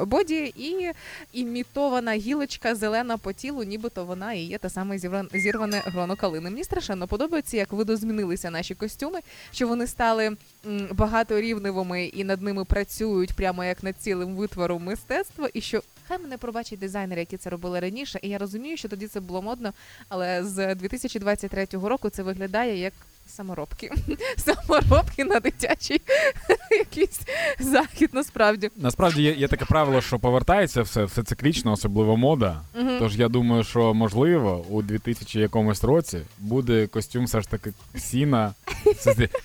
[0.07, 0.91] боді і
[1.33, 6.51] імітована гілочка зелена по тілу, нібито вона і є те саме зірван- зірване гроно калини.
[6.51, 9.19] Мені страшенно подобається, як видозмінилися наші костюми,
[9.53, 10.37] що вони стали
[10.93, 15.83] багаторівневими і над ними працюють прямо як над цілим витвором мистецтва, і що.
[16.09, 19.43] Хай мене пробачать дизайнери, які це робили раніше, і я розумію, що тоді це було
[19.43, 19.73] модно,
[20.09, 22.93] але з 2023 року це виглядає як
[23.27, 23.91] саморобки.
[24.37, 26.01] Саморобки на дитячий
[26.71, 27.21] якийсь
[27.61, 28.71] захід, насправді.
[28.77, 32.61] Насправді є, є таке правило, що повертається все, все циклічно, особливо мода.
[32.75, 32.97] Мгм.
[32.99, 38.55] Тож я думаю, що можливо у 2000 якомусь році буде костюм все ж таки сіна.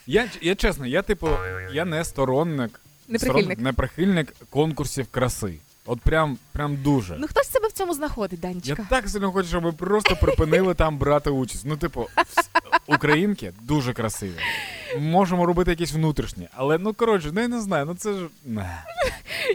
[0.08, 1.30] Я, я чесно, я типу,
[1.74, 3.60] я не сторонник, Не сторон- прихильник.
[3.60, 5.54] не прихильник конкурсів краси.
[5.86, 7.16] От прям, прям дуже.
[7.20, 10.98] Ну хтось себе в цьому знаходить, Я так сильно хочу, щоб ви просто припинили там
[10.98, 11.66] брати участь.
[11.66, 12.08] Ну, типу,
[12.88, 14.36] українки дуже красиві.
[15.00, 16.48] можемо робити якісь внутрішні.
[16.56, 18.20] Але ну коротше, ну я не знаю, ну це ж.
[18.46, 18.84] не.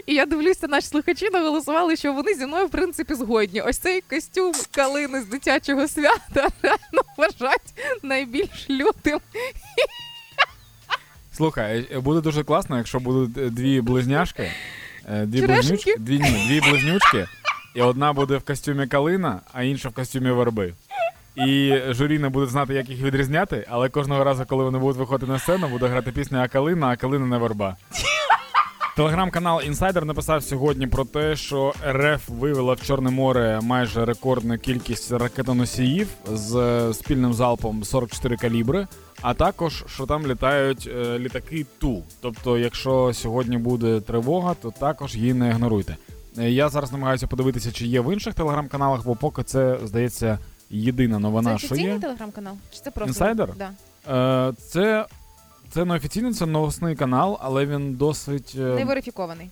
[0.05, 3.61] І я дивлюся, наші слухачі наголосували, що вони зі мною в принципі згодні.
[3.61, 9.19] Ось цей костюм калини з дитячого свята реально вважать найбільш лютим.
[11.33, 14.51] Слухай, е, буде дуже класно, якщо будуть е, дві близняшки.
[15.09, 17.27] Е, Дві близнючки, дві, ні, дві близнючки,
[17.75, 20.73] і одна буде в костюмі калина, а інша в костюмі верби.
[21.35, 25.31] І журі не буде знати, як їх відрізняти, але кожного разу, коли вони будуть виходити
[25.31, 27.75] на сцену, буде грати пісня а калина, а калина не верба.
[28.95, 35.11] Телеграм-канал Інсайдер написав сьогодні про те, що РФ вивела в Чорне море майже рекордну кількість
[35.11, 38.87] ракетоносіїв з е, спільним залпом 44 калібри,
[39.21, 42.03] а також що там літають е, літаки Ту.
[42.21, 45.97] Тобто, якщо сьогодні буде тривога, то також її не ігноруйте.
[46.37, 51.19] Е, Я зараз намагаюся подивитися, чи є в інших телеграм-каналах, бо поки це здається єдина
[51.19, 51.99] новина, це що офіційний є.
[51.99, 52.53] телеграм-канал?
[52.71, 53.49] Чи це просто Інсайдер?
[53.57, 53.69] Да.
[54.49, 55.05] Е, Це,
[55.71, 58.53] це не офіційний, це новосний канал, але він досить.
[58.57, 59.49] е, Не верифікований.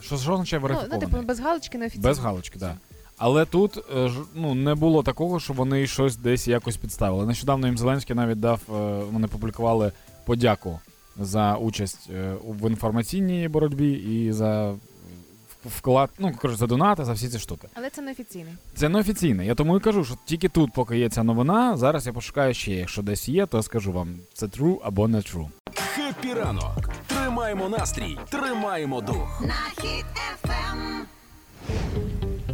[0.00, 2.10] Що, що означає Ну, ну, типу, без галочки не офіційний.
[2.10, 2.68] Без галочки, так.
[2.68, 2.91] Да.
[3.24, 7.26] Але тут е, ж, ну, не було такого, що вони щось десь якось підставили.
[7.26, 8.72] Нещодавно їм Зеленський навіть дав, е,
[9.12, 9.92] вони публікували
[10.24, 10.80] подяку
[11.18, 14.74] за участь е, в інформаційній боротьбі і за
[15.64, 17.68] вклад, ну, коротше, за донати, за всі ці штуки.
[17.74, 18.52] Але це не офіційний.
[18.74, 19.46] Це не офіційне.
[19.46, 22.72] Я тому і кажу, що тільки тут, поки є ця новина, зараз я пошукаю ще.
[22.72, 25.48] Якщо десь є, то скажу вам, це true або не true.
[25.74, 26.90] Хеппі ранок.
[27.06, 29.42] Тримаємо настрій, тримаємо дух.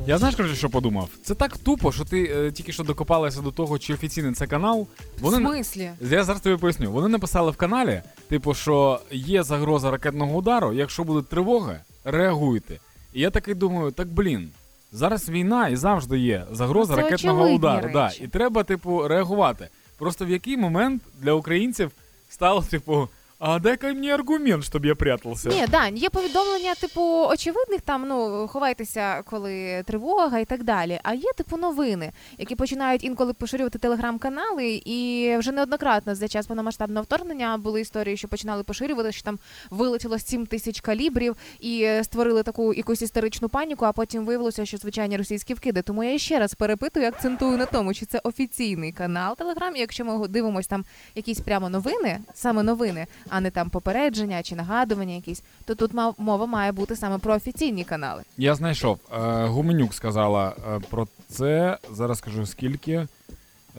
[0.08, 1.08] Я знаєш, коротше, що подумав?
[1.22, 4.86] Це так тупо, що ти е, тільки що докопалася до того, чи офіційний це канал.
[5.18, 5.90] В Вони смислі?
[6.00, 6.92] Я зараз тобі поясню.
[6.92, 10.72] Вони написали в каналі, типу, що є загроза ракетного удару.
[10.72, 12.78] Якщо буде тривога, реагуйте.
[13.12, 14.50] І я такий думаю, так блін.
[14.92, 17.90] Зараз війна і завжди є загроза Ну, це ракетного удару.
[17.92, 19.68] Да, і треба, типу, реагувати.
[19.98, 21.90] Просто в який момент для українців
[22.28, 25.48] стало, типу, а дай-ка мені аргумент, щоб я прятався.
[25.48, 31.00] Ні, Дань, є повідомлення, типу, очевидних там, ну, ховайтеся, коли тривога і так далі.
[31.02, 37.02] А є, типу, новини, які починають інколи поширювати телеграм-канали, і вже неоднократно за час повномасштабного
[37.02, 39.38] вторгнення були історії, що починали поширювати, що там
[39.70, 45.16] вилетіло 7 тисяч калібрів і створили таку якусь історичну паніку, а потім виявилося, що звичайні
[45.16, 45.82] російські вкиди.
[45.82, 49.76] Тому я ще раз перепитую, акцентую на тому, чи це офіційний канал Телеграм.
[49.76, 55.14] Якщо ми дивимось там якісь прямо новини, саме новини, а не там попередження чи нагадування
[55.14, 58.22] якісь, то тут мова має бути саме про офіційні канали.
[58.36, 58.98] Я знайшов.
[59.12, 61.78] Е, Гуменюк сказала е, про це.
[61.92, 63.06] Зараз скажу скільки.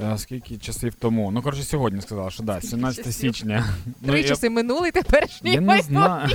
[0.04, 1.32] Е, Скільки часів тому?
[1.32, 3.36] Ну, коротше, сьогодні сказала, що да, 17 часів?
[3.36, 3.66] січня.
[4.02, 5.94] Ну, Три часи минули, теперішній не майбутній.
[5.96, 6.30] знаю.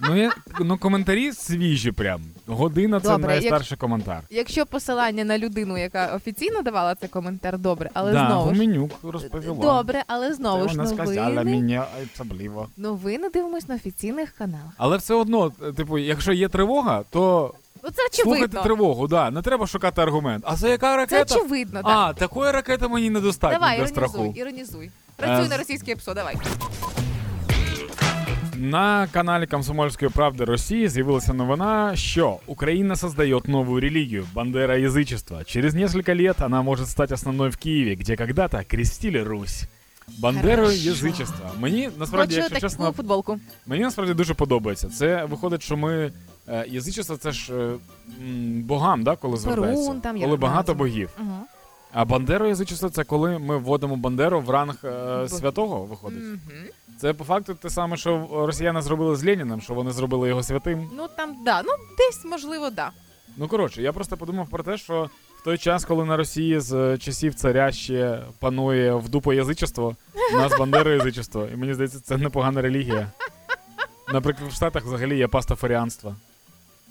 [0.00, 2.20] Ну, я, ну, коментарі свіжі прям.
[2.46, 4.22] Година це Добре, найстарший коментар.
[4.30, 9.54] Якщо посилання на людину, яка офіційно давала цей коментар, добре, але да, знову ж розповіла.
[9.62, 11.50] добре, але знову Це ж вона сказала новини.
[11.50, 11.80] мені
[12.14, 12.68] особливо.
[12.76, 14.72] Новини дивимось на офіційних каналах.
[14.76, 18.62] Але все одно, е, типу, якщо є тривога, то Ну це слухайте очевидно.
[18.62, 19.30] тривогу, да.
[19.30, 20.44] Не треба шукати аргумент.
[20.46, 21.24] А за яка ракета?
[21.24, 21.92] Це очевидно, так.
[21.96, 24.34] А, такої ракети мені недостатньо Давай, для іронізуй, страху.
[24.36, 24.90] іронізуй.
[25.16, 26.36] Працюй Е, на російське ПСО, давай.
[28.58, 35.44] На канале «Комсомольской правды России» заявилась новина, что Украина создает новую религию– бандероязычество.
[35.44, 39.64] Через несколько лет она может стать основной в Киеве, где когда-то крестили Русь.
[40.18, 41.50] Бандероязичество.
[41.60, 43.38] Мені насправді, Хочу якщо таку чесно, футболку.
[43.66, 44.88] мені насправді дуже подобається.
[44.88, 46.12] Це виходить, що ми
[46.68, 47.78] язичество це ж е,
[48.60, 49.94] богам, да, коли звертається.
[50.02, 50.74] там коли багато назва.
[50.74, 51.10] богів.
[51.20, 51.40] Угу.
[51.92, 56.22] А бандероязичество це коли ми вводимо бандеру в ранг е, святого, виходить.
[57.00, 60.90] Це по факту те саме, що росіяни зробили з Леніним, що вони зробили його святим.
[60.96, 62.90] Ну там, да, ну десь, можливо, да.
[63.36, 66.98] Ну коротше, я просто подумав про те, що в той час, коли на Росії з
[66.98, 69.96] часів царя ще панує в дупо язичество,
[70.34, 71.48] у нас бандероязичество.
[71.52, 73.10] І мені здається, це непогана релігія.
[74.12, 76.16] Наприклад, в Штатах взагалі є пастафаріанство.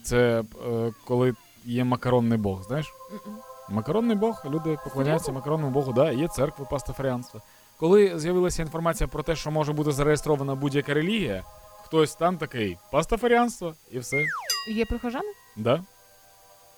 [0.05, 2.93] Це е, коли є макаронний бог, знаєш?
[3.69, 7.41] Макаронний бог, люди поклоняються макаронному богу, да, є церкви пастафаріанства.
[7.79, 11.43] Коли з'явилася інформація про те, що може бути зареєстрована будь-яка релігія,
[11.83, 14.25] хтось там такий пастафаріанство, і все.
[14.67, 15.33] Є прихожани?
[15.55, 15.83] Да?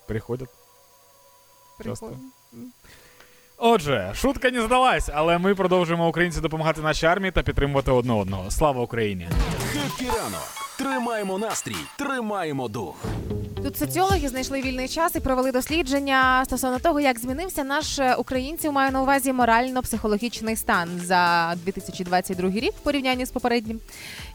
[0.07, 0.49] Приходять.
[1.83, 2.11] Часто.
[3.57, 8.51] Отже, шутка не здалась, але ми продовжуємо українці допомагати нашій армії та підтримувати одне одного.
[8.51, 9.29] Слава Україні!
[9.73, 10.66] Хеппі ранок.
[10.77, 12.95] Тримаємо настрій, тримаємо дух.
[13.63, 18.71] Тут соціологи знайшли вільний час і провели дослідження стосовно того, як змінився наш е, українців
[18.71, 23.79] маю на увазі морально-психологічний стан за 2022 рік в порівнянні з попереднім.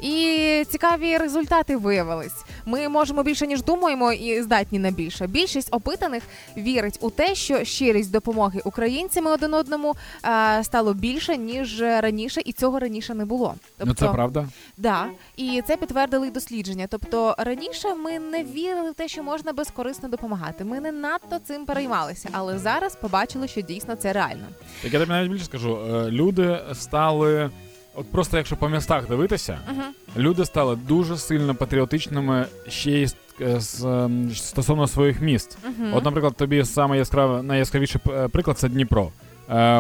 [0.01, 2.45] І цікаві результати виявились.
[2.67, 5.27] Ми можемо більше ніж думаємо, і здатні на більше.
[5.27, 6.23] Більшість опитаних
[6.57, 12.53] вірить у те, що щирість допомоги українцями один одному е, стало більше ніж раніше, і
[12.53, 13.55] цього раніше не було.
[13.85, 14.49] Ну це правда.
[14.77, 16.87] Да, і це підтвердили дослідження.
[16.91, 20.65] Тобто раніше ми не вірили в те, що можна безкорисно допомагати.
[20.65, 24.45] Ми не надто цим переймалися, але зараз побачили, що дійсно це реально.
[24.83, 27.51] Так я тобі навіть більше скажу, е, люди стали.
[27.95, 29.83] От просто якщо по містах дивитися, Угу.
[30.17, 33.09] люди стали дуже сильно патріотичними ще й
[33.41, 35.59] е, ем, стосовно своїх міст.
[35.65, 35.89] Угу.
[35.93, 39.11] От, наприклад, тобі саме яскравий, найяскравіший е, приклад це Дніпро.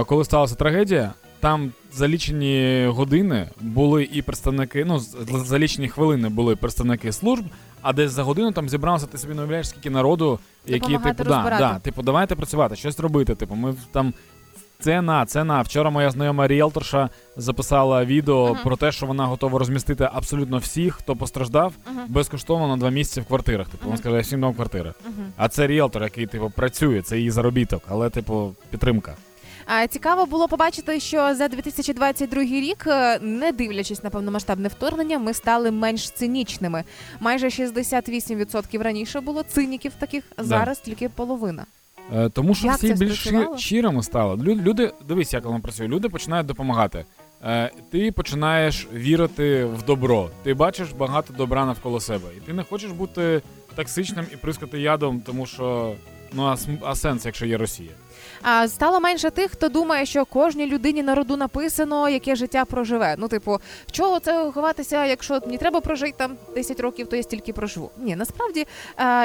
[0.07, 4.99] Коли сталася трагедія, там за лічені години були і представники, ну
[5.45, 7.45] за лічені хвилини були представники служб,
[7.83, 11.57] а десь за годину там зібралося, ти собі не уявляєш, скільки народу, які типу, да,
[11.59, 13.35] да, типу, давайте працювати, щось робити.
[13.35, 14.15] Типу, ми там.
[14.81, 15.63] Це на, це на.
[15.63, 18.61] Вчора моя знайома ріелторша записала відео Ага.
[18.65, 22.07] про те, що вона готова розмістити абсолютно всіх, хто постраждав, Ага.
[22.09, 23.69] безкоштовно на два місяці в квартирах.
[23.69, 24.01] Типу, вона Ага.
[24.01, 24.93] скаже, я всім дам квартири.
[25.37, 29.17] А це ріелтор, який типу працює, це її заробіток, але типу підтримка.
[29.91, 35.71] Цікаво було побачити, що за 2022 рік, е, не дивлячись на повномасштабне вторгнення, ми стали
[35.71, 36.85] менш цинічними.
[37.21, 40.49] Майже 68% раніше було циніків таких, а Да.
[40.49, 41.67] зараз тільки половина.
[42.15, 44.35] Е, тому що Як всі більш щирими стали.
[44.37, 45.89] Лю- Люди, дивись, як воно працює.
[45.89, 47.05] Люди починають допомагати.
[47.45, 50.31] Е, ти починаєш вірити в добро.
[50.43, 52.29] Ти бачиш багато добра навколо себе.
[52.37, 53.43] І ти не хочеш бути
[53.77, 55.95] токсичним і прискати ядом, тому що
[56.33, 57.91] ну а сенс, якщо є Росія.
[58.43, 63.15] А стало менше тих, хто думає, що кожній людині на роду написано, яке життя проживе.
[63.19, 63.59] Ну, типу,
[63.91, 67.91] чого це ховатися, якщо мені треба прожити там 10 років, то я стільки проживу.
[67.99, 68.67] Ні, насправді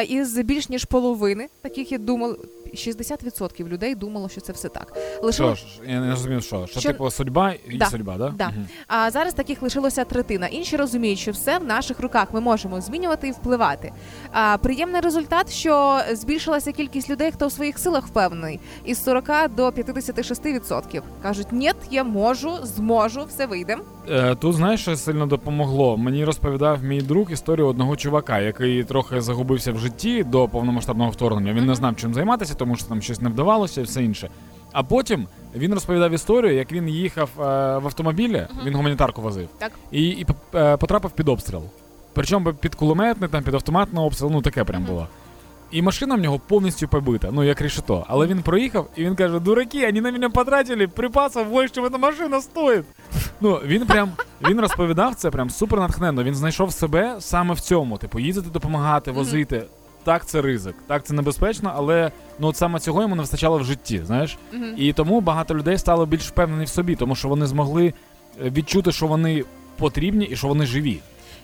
[0.07, 2.37] із більш ніж половини таких я думали.
[2.73, 4.97] 60% людей думало, що це все так.
[5.21, 6.67] Лише Що ж, я не розумів, що.
[6.67, 8.29] Що, Що- типу, судьба і Да, судьба, да?
[8.37, 8.47] да.
[8.49, 8.67] Мгм.
[8.87, 10.47] А зараз таких лишилося третина.
[10.47, 13.91] Інші розуміють, що все в наших руках ми можемо змінювати і впливати.
[14.31, 19.69] А приємний результат, що збільшилася кількість людей, хто в своїх силах впевнений, із 40 до
[19.69, 21.01] 56%.
[21.21, 23.77] кажуть, ні, я можу, зможу, все вийде.
[24.09, 25.97] Е, Тут знаєш, що сильно допомогло.
[25.97, 31.53] Мені розповідав мій друг історію одного чувака, який трохи загубився в житті до повномасштабного вторгнення.
[31.53, 34.29] Він не знав, чим займатися, тому що там щось не вдавалося і все інше.
[34.71, 37.41] А потім він розповідав історію, як він їхав е,
[37.77, 39.71] в автомобілі, він гуманітарку возив, Так.
[39.91, 41.61] і, і е, потрапив під обстріл.
[42.13, 45.07] Причому під кулеметний, там під автоматний обстріл, ну таке прям було.
[45.71, 48.05] І машина в нього повністю побита, ну як рішето.
[48.07, 51.97] Але він проїхав і він каже: дураки, вони на мене потратили припасів більше, чим ця
[51.97, 52.85] машина стоїть.
[53.41, 54.09] Ну він прям
[54.49, 56.23] він розповідав це прям супер натхненно.
[56.23, 57.97] Він знайшов себе саме в цьому.
[57.97, 59.63] Типу, їздити, допомагати, возити.
[60.03, 63.63] Так, це ризик, так це небезпечно, але ну от саме цього йому не вистачало в
[63.63, 64.01] житті.
[64.05, 64.73] Знаєш, Мгм.
[64.77, 67.93] і тому багато людей стало більш впевнені в собі, тому що вони змогли
[68.45, 69.43] е, відчути, що вони
[69.77, 70.99] потрібні і що вони живі.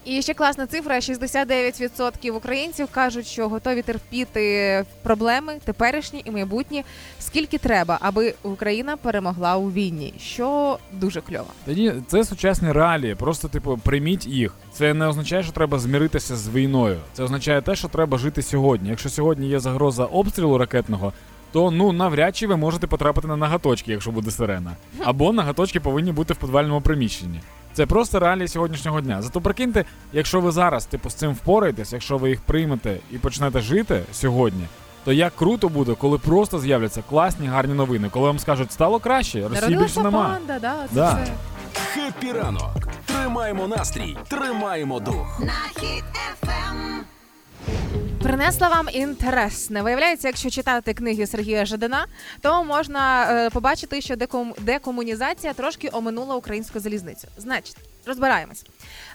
[0.05, 6.83] І ще класна цифра: 69% українців кажуть, що готові терпіти проблеми теперішні і майбутні,
[7.19, 11.47] скільки треба, аби Україна перемогла у війні, що дуже кльово.
[11.65, 13.15] Тоді це сучасні реалії.
[13.15, 14.53] Просто типу прийміть їх.
[14.73, 16.99] Це не означає, що треба зміритися з війною.
[17.13, 18.89] Це означає те, що треба жити сьогодні.
[18.89, 21.13] Якщо сьогодні є загроза обстрілу ракетного,
[21.51, 24.75] то ну навряд чи ви можете потрапити на нагаточки, якщо буде сирена.
[25.03, 27.39] Або нагаточки повинні бути в підвальному приміщенні.
[27.73, 29.21] Це просто реалії сьогоднішнього дня.
[29.21, 33.61] Зато прикиньте, якщо ви зараз типу з цим впораєтесь, якщо ви їх приймете і почнете
[33.61, 34.67] жити сьогодні.
[35.05, 39.47] То як круто буде, коли просто з'являться класні гарні новини, коли вам скажуть, стало краще,
[39.47, 40.23] Росії більше нема.
[40.29, 41.19] панда, да, це Да.
[41.23, 41.33] все.
[41.93, 42.87] Хеппі ранок.
[43.05, 45.41] Тримаємо настрій, тримаємо дух.
[48.23, 49.81] Принесла вам інтересне.
[49.81, 52.05] Виявляється, якщо читати книги Сергія Жадана,
[52.41, 57.27] то можна е, побачити, що деком, декомунізація трошки оминула українську залізницю.
[57.37, 58.65] Значить, розбираємось.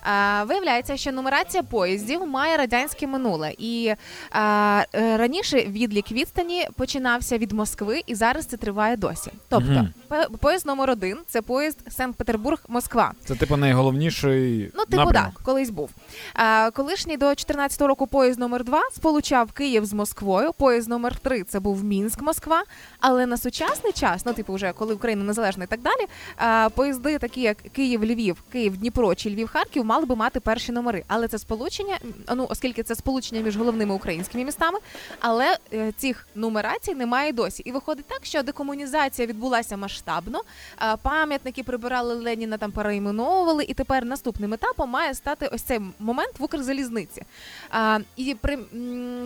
[0.06, 3.96] Е, виявляється, що нумерація поїздів має радянське минуле, і е,
[4.40, 9.30] е, раніше відлік відстані починався від Москви, і зараз це триває досі.
[9.48, 13.12] Тобто, пе- поїзд номер один це поїзд Санкт-Петербург-Москва.
[13.24, 15.32] Це типу найголовніший Ну, типу, напрямок.
[15.34, 15.90] так, колись був.
[16.34, 20.52] А, колишній до 14 року поїзд номер 2 сполучав Київ з Москвою.
[20.52, 22.62] Поїзд номер 3 це був Мінськ, Москва.
[23.00, 27.18] Але на сучасний час, ну типу, вже коли Україна незалежна і так далі, а, поїзди,
[27.18, 31.04] такі як Київ, Львів, Київ, Дніпро чи Львів, Харків, мали би мати перші номери.
[31.06, 31.98] Але це сполучення,
[32.36, 34.78] ну оскільки це сполучення між головними українськими містами,
[35.20, 37.62] але е, цих нумерацій немає досі.
[37.66, 40.40] І виходить так, що декомунізація відбулася масштабно.
[40.76, 46.38] А, Пам'ятники прибирали Леніна, там перейменовували, і тепер наступним етапом має стати ось цей момент
[46.38, 47.22] в Укрзалізниці.
[47.70, 48.58] А, і при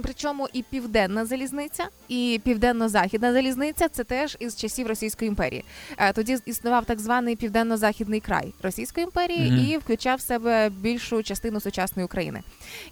[0.03, 5.65] причому і південна залізниця, і південно-західна залізниця це теж із часів Російської імперії.
[5.99, 9.67] Е, Тоді існував так званий південно-західний край Російської імперії Мгм.
[9.67, 12.43] і включав в себе більшу частину сучасної України.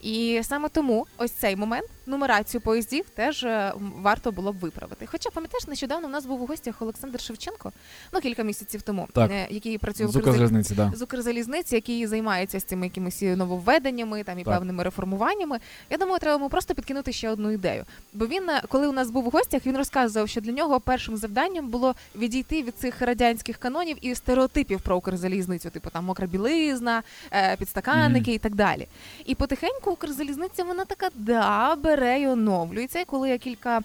[0.02, 3.72] І саме тому ось цей момент нумерацію поїздів теж е,
[4.02, 5.06] варто було б виправити.
[5.06, 7.72] Хоча пам'ятаєш, нещодавно у нас був у гостях Олександр Шевченко,
[8.12, 9.30] ну кілька місяців тому, Так.
[9.30, 10.92] е, який працює в Укрзалізниці да.
[10.96, 14.54] з Укрзалізниці, який займається з цими якимись нововведеннями там і Так.
[14.54, 15.58] певними реформуваннями.
[15.90, 17.84] Я думаю, треба йому просто підкинути ще одну ідею.
[18.12, 21.16] Бо він, е, коли у нас був у гостях, він розказував, що для нього першим
[21.16, 27.02] завданням було відійти від цих радянських канонів і стереотипів про Укрзалізницю, типу там мокра білизна,
[27.32, 28.86] е, підстаканники і так далі.
[29.24, 33.00] І потихеньку Укрзалізниця вона така да бере і оновлюється.
[33.00, 33.80] І коли я кілька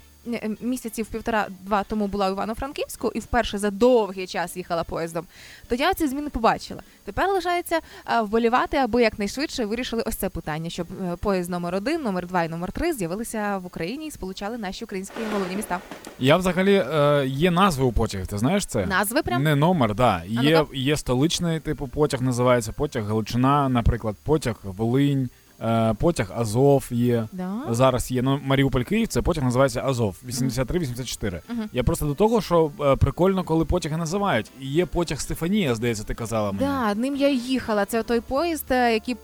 [0.61, 5.26] місяців півтора-два тому була у Івано-Франківську і вперше за довгий час їхала поїздом,
[5.67, 6.82] то я ці зміни побачила.
[7.05, 12.01] Тепер лишається е, вболівати, аби якнайшвидше вирішили ось це питання, щоб е, поїзд номер один,
[12.01, 15.80] номер два і номер три з'явилися в Україні і сполучали наші українські головні міста.
[16.19, 18.86] Я взагалі е, є назви у потягів, ти знаєш це?
[18.86, 20.23] Назви прям Не номер, да.
[20.28, 25.44] Є, є столичний типу потяг, називається потяг Галичина, наприклад, потяг Волинь, е,
[25.99, 27.28] потяг Азов є.
[27.32, 27.53] да?
[27.70, 31.41] Зараз є ну, Маріуполь Київ, це потяг називається Азов 83-84.
[31.49, 31.70] Мгм.
[31.74, 34.51] Я просто до того, що е, прикольно, коли потяги називають.
[34.62, 36.66] І є потяг Стефанія, здається, ти казала мені.
[36.66, 37.86] Да, ним я їхала.
[37.86, 39.16] Це той поїзд, е, який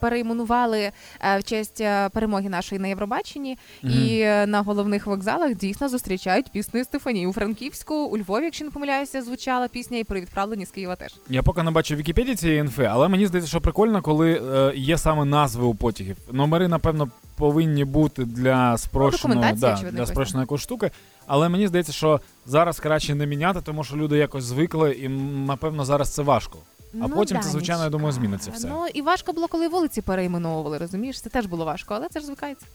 [0.00, 0.90] перейменували
[1.20, 3.58] е, в честь е, перемоги нашої на Євробаченні.
[3.82, 3.92] Мгм.
[3.92, 7.26] І е, на головних вокзалах дійсно зустрічають піснею Стефанії.
[7.26, 11.14] У Франківську, у Львові, якщо не помиляюся, звучала пісня і при відправленні з Києва теж.
[11.28, 14.72] Я поки не бачу в Вікіпедії цієї інфи, але мені здається, що прикольно, коли е,
[14.76, 16.16] є саме назви у потягів.
[16.32, 20.90] Номери, напевно, повинні бути для спрощеного, документація, да, для спрощеної якоїсь штуки.
[21.26, 25.84] Але мені здається, що зараз краще не міняти, тому що люди якось звикли, і напевно
[25.84, 26.58] зараз це важко.
[27.02, 28.68] А потім це, звичайно, я думаю, зміниться все.
[28.68, 31.20] Ну і важко було, коли вулиці перейменовували, розумієш?
[31.20, 32.66] Це теж було важко, але це ж звикається.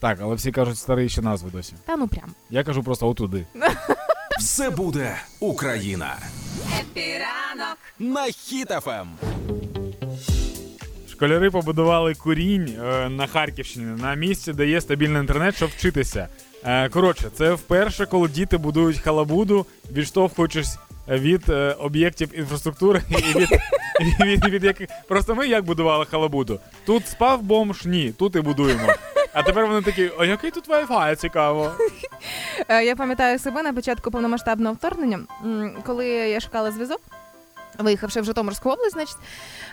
[0.00, 1.74] Так, але всі кажуть старі ще назви досі.
[1.84, 2.34] Та ну прям.
[2.50, 3.46] Я кажу просто отуди.
[4.38, 6.16] Все буде Україна.
[6.80, 7.78] Happy ранок.
[7.98, 8.32] На Ем.
[8.32, 9.08] Хіт FM.
[11.22, 16.28] Школяри побудували курінь е, на Харківщині на місці, де є стабільний інтернет, щоб вчитися.
[16.64, 23.48] Е, коротше, це вперше, коли діти будують халабуду, відштовхуючись від е, об'єктів інфраструктури і від,
[24.20, 26.60] і від, від яких просто ми як будували халабуду.
[26.86, 28.88] Тут спав бомж, ні, тут і будуємо.
[29.32, 31.70] А тепер вони такі, а який тут Wi-Fi, цікаво.
[32.68, 35.20] Е, Я пам'ятаю себе на початку повномасштабного вторгнення,
[35.86, 37.00] коли я шукала зв'язок.
[37.78, 39.16] Виїхавши в Житомирську область, значить,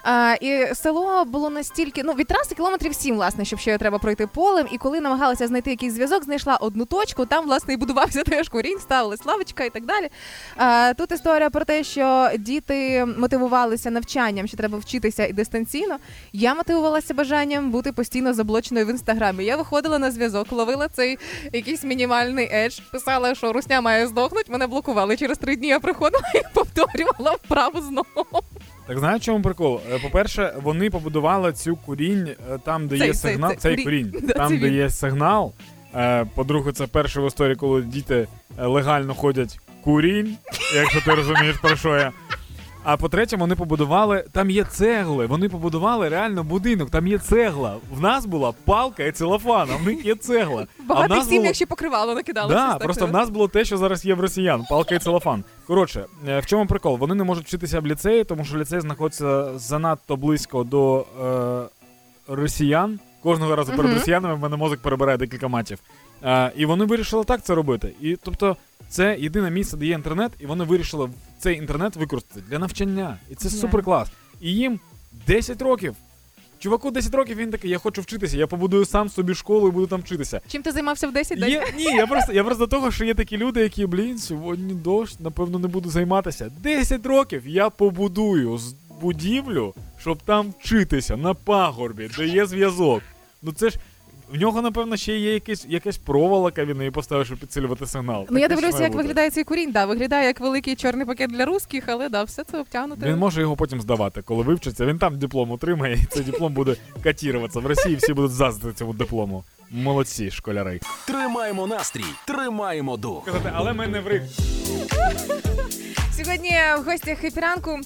[0.04, 4.28] а, і село було настільки, ну від траси кілометрів сім, власне, щоб ще треба пройти
[4.28, 4.68] полем.
[4.72, 7.26] І коли намагалася знайти якийсь зв'язок, знайшла одну точку.
[7.26, 10.10] Там власне і будувався теж курінь, ставилась лавочка і так далі.
[10.58, 15.98] А, тут історія про те, що діти мотивувалися навчанням, що треба вчитися і дистанційно.
[16.34, 19.46] Я мотивувалася бажанням бути постійно заблоченою в інстаграмі.
[19.46, 21.18] Я виходила на зв'язок, ловила цей
[21.54, 24.52] якийсь мінімальний едж, писала, що русня має здохнути.
[24.52, 25.18] Мене блокували.
[25.18, 28.28] Через три дні я приходила і повторювала вправу знову.
[28.88, 29.80] Так знаєш, чому прикол?
[29.92, 32.36] Е, По-перше, вони побудували цю курінь е,
[32.66, 33.50] там, де Цей- є цей- сигнал.
[33.56, 34.12] цей Цей курінь.
[34.12, 34.74] курінь, Да, там, де він.
[34.74, 35.54] є сигнал.
[35.96, 38.28] Е, По-друге, це перше в історії, коли діти
[38.58, 40.38] легально ходять курінь,
[40.76, 42.12] якщо ти розумієш про що я.
[42.84, 45.26] А по-третє, вони побудували, там є цегли.
[45.26, 47.76] Вони побудували реально будинок, там є цегла.
[47.92, 50.68] В нас була палка і целофан, а в них є цегла.
[50.80, 51.54] а Багато нас сім'ях було...
[51.54, 52.54] ще покривало накидали.
[52.54, 55.44] Да, просто в нас було те, що зараз є в росіян, палка і целофан.
[55.68, 56.98] Коротше, е, в чому прикол?
[56.98, 63.00] Вони не можуть вчитися в ліцеї, тому що ліцей знаходиться занадто близько до е, росіян.
[63.24, 65.80] Кожного разу перед росіянами в мене мозок перебирає декілька матів.
[66.24, 67.94] Е, і вони вирішили так це робити.
[68.02, 68.58] І тобто,
[68.90, 71.10] це єдине місце, де є інтернет, і вони вирішили
[71.40, 73.18] цей інтернет використати для навчання.
[73.32, 73.62] І це Геніально.
[73.62, 74.10] супер клас.
[74.42, 74.80] І їм
[75.28, 75.96] 10 років.
[76.60, 79.88] Чуваку 10 років він такий, я хочу вчитися, я побудую сам собі школу і буду
[79.88, 80.42] там вчитися.
[80.48, 83.14] Чим ти займався в 10 Є, ні, я просто, я просто до того, що є
[83.14, 86.52] такі люди, які, блін, сьогодні дощ, напевно, не буду займатися.
[86.64, 93.02] 10 років я побудую з будівлю, щоб там вчитися на пагорбі, де є зв'язок.
[93.42, 93.80] Ну це ж.
[94.34, 98.28] В нього, напевно, ще є якась, якась проволока, він її поставив, щоб підсилювати сигнал.
[98.30, 98.98] Ну я дивлюся, як бути.
[98.98, 99.72] виглядає цей курінь.
[99.72, 103.06] Да, виглядає як великий чорний пакет для русських, але да, все це обтягнуте.
[103.06, 104.86] Він може його потім здавати, коли вивчиться.
[104.86, 107.60] Він там диплом отримає, і цей диплом буде катіруватися.
[107.60, 109.44] В Росії всі будуть заздрити цьому диплому.
[109.72, 110.80] Молодці, школяри.
[111.08, 113.26] Тримаємо настрій, тримаємо дух.
[113.26, 114.22] Казати, але ми не в.
[116.18, 117.80] Сьогодні в гостях епіранку.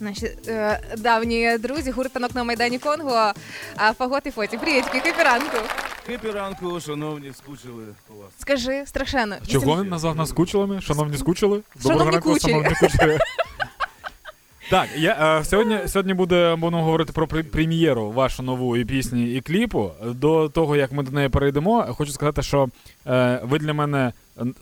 [0.00, 3.32] Наші е, давні друзі, гуртанок на Майдані Конго,
[3.76, 4.58] а Фагот і Фоті.
[4.58, 5.56] Привітки, епіранку.
[6.06, 8.30] Хепі ранку, шановні, скучили по вас.
[8.38, 9.36] Скажи страшенно.
[9.46, 10.80] Чого він назвав нас кучелами?
[10.80, 11.60] Шановні скучили?
[11.82, 12.52] Шановні ранку, кучері.
[12.52, 13.18] шановні кучері.
[14.70, 19.40] Так, я е, сьогодні, сьогодні буде будемо говорити про прем'єру вашу нову і пісні і
[19.40, 19.90] кліпу.
[20.04, 22.68] До того як ми до неї перейдемо, хочу сказати, що
[23.06, 24.12] е, ви для мене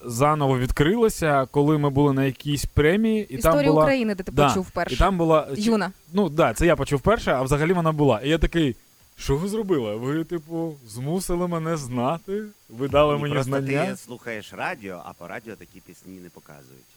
[0.04, 4.32] заново відкрилися, коли ми були на якійсь премії, і Історія там була України, де ти
[4.32, 5.92] Да, почув і там була Юна.
[6.12, 8.20] Ну да, це я почув перше, а взагалі вона була.
[8.20, 8.76] І я такий.
[9.16, 9.96] Що ви зробили?
[9.96, 12.42] Ви, типу, змусили мене знати?
[12.68, 13.86] Ви дали мені просто знання?
[13.86, 16.92] ти слухаєш радіо, а по радіо такі пісні не показують.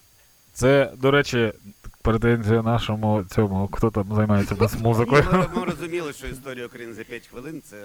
[0.56, 1.52] Це, до речі,
[2.10, 5.24] претензія нашому цьому, хто там займається без Ні, музикою.
[5.32, 7.76] ми, ми розуміли, що історія України за 5 хвилин це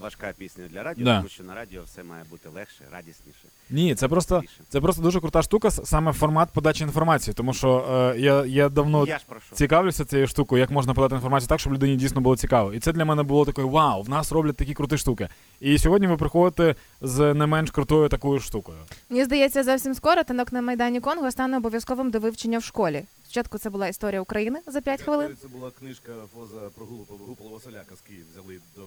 [0.00, 1.16] важка пісня для радіо, Да.
[1.16, 3.38] тому що на радіо все має бути легше, радісніше.
[3.70, 4.54] Ні, це просто, Більше.
[4.68, 7.34] це просто дуже крута штука, с- саме формат подачі інформації.
[7.34, 7.84] Тому що
[8.16, 9.46] е, я, я давно Я ж прошу.
[9.54, 12.72] цікавлюся цією штукою, як можна подати інформацію так, щоб людині дійсно було цікаво.
[12.74, 15.28] І це для мене було такою вау, в нас роблять такі круті штуки.
[15.60, 18.78] І сьогодні ви приходите з не менш крутою такою штукою.
[19.10, 23.02] Мені здається, зовсім скоро танок на Майдані Конго стане обов'язковим до вивчення в школі.
[23.30, 25.36] Спочатку це була історія України за 5 хвилин.
[25.42, 28.82] Це була книжка поза про Гупала, Гупала Василяка з Києва взяли до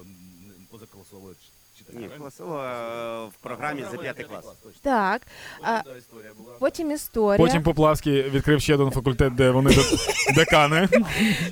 [1.36, 1.63] читання.
[1.94, 4.46] Ні, класово е, в програмі за 5 клас.
[4.82, 5.22] Так.
[5.64, 5.82] А,
[6.60, 9.82] Потім, історія потім Поплавський відкрив ще один факультет, де вони де-
[10.36, 10.88] декани.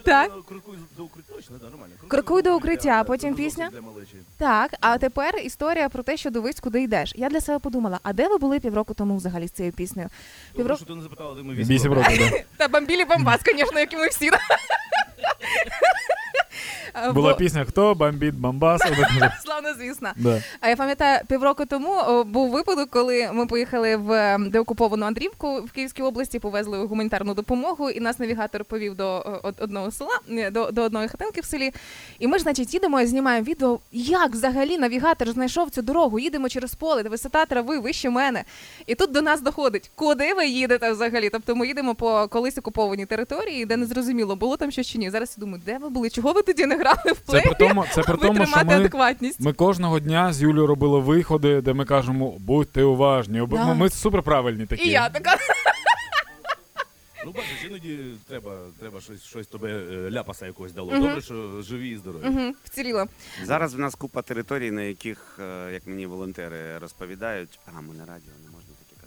[0.05, 0.31] Так.
[0.35, 1.93] Ну, Крокуй до укриття, точно, да, нормально.
[2.07, 3.69] Крокуй до укриття, потім пісня?
[3.73, 4.15] для малечі.
[4.37, 7.13] Так, а тепер історія про те, що дивись, куди йдеш.
[7.15, 10.09] Я для себе подумала, а де ви були півроку тому взагалі з цією піснею?
[10.53, 12.17] Добре, Півроку- що ти не запитала, де ми Вісім років.
[12.31, 12.43] да.
[12.57, 14.29] Та бомбілі бомбас, звісно, як і ми всі.
[17.13, 18.81] Була пісня Хто бомбить Бомбас?
[19.79, 20.09] Звісно.
[20.15, 20.43] Да.
[20.59, 25.61] А я пам'ятаю, півроку тому о, був випадок, коли ми поїхали в ем, деокуповану Андрівку
[25.61, 30.49] в Київській області, повезли гуманітарну допомогу, і нас навігатор повів до е, одного села, ні,
[30.49, 31.71] до, до одної хатинки в селі.
[32.19, 36.19] І ми ж, значить, їдемо і знімаємо відео, як взагалі навігатор знайшов цю дорогу.
[36.19, 38.43] Їдемо через поле, де висота трави вище мене.
[38.85, 41.29] І тут до нас доходить, куди ви їдете взагалі?
[41.29, 45.09] Тобто ми їдемо по колись окупованій території, де не зрозуміло, було там щось чи ні.
[45.09, 46.09] Зараз я думаю, де ви були?
[46.09, 47.43] Чого ви тоді не грали в Це плей?
[47.45, 49.39] при тому, це при тому, що ми, адекватність.
[49.39, 53.47] ми кожного дня з Юлією робили виходи, де ми кажемо, будьте уважні.
[53.49, 53.65] Да.
[53.65, 54.87] Ми, ми супер правильні такі.
[54.87, 55.35] І я така.
[57.25, 60.91] Ну, бачиш, іноді треба, треба щось, щось тебе е, ляпаса якогось дало.
[60.91, 61.01] Угу.
[61.01, 62.27] Добре, що живі і здорові.
[62.27, 63.07] Угу, вціліла.
[63.43, 68.05] Зараз в нас купа територій, на яких, е, як мені волонтери розповідають, а ми на
[68.05, 68.50] радіо не.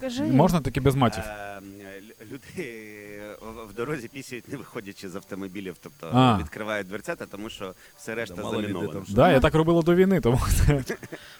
[0.00, 0.22] Кажи.
[0.22, 1.22] Можна таки без матів.
[1.24, 1.60] Е,
[2.32, 2.80] Люди
[3.68, 6.38] в- дорозі пісяють, не виходячи з автомобілів, тобто А.
[6.40, 8.92] відкривають дверцята, тому що все решта Да, мало ли заміновано.
[8.92, 9.14] там що.
[9.14, 10.84] Да, я так робила до війни, тому це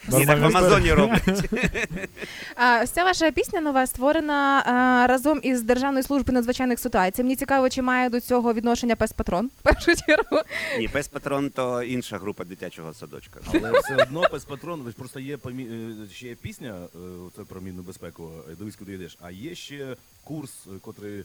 [0.08, 0.58] І так в нормальна історія.
[0.58, 1.50] Амазоні роблять.
[2.56, 7.22] А, ось ця ваша пісня нова створена а, разом із Державною службою надзвичайних ситуацій.
[7.22, 10.38] Мені цікаво, чи має до цього відношення пес патрон в першу чергу.
[10.78, 13.40] Ні, пес патрон то інша група дитячого садочка.
[13.54, 15.62] Але все одно без патрон, ви ж просто є помі...
[15.64, 16.98] е, ще є пісня, е,
[17.36, 19.16] це про мінну безпеку, дивись, куди йдеш.
[19.20, 21.20] А є ще курс, е, котрий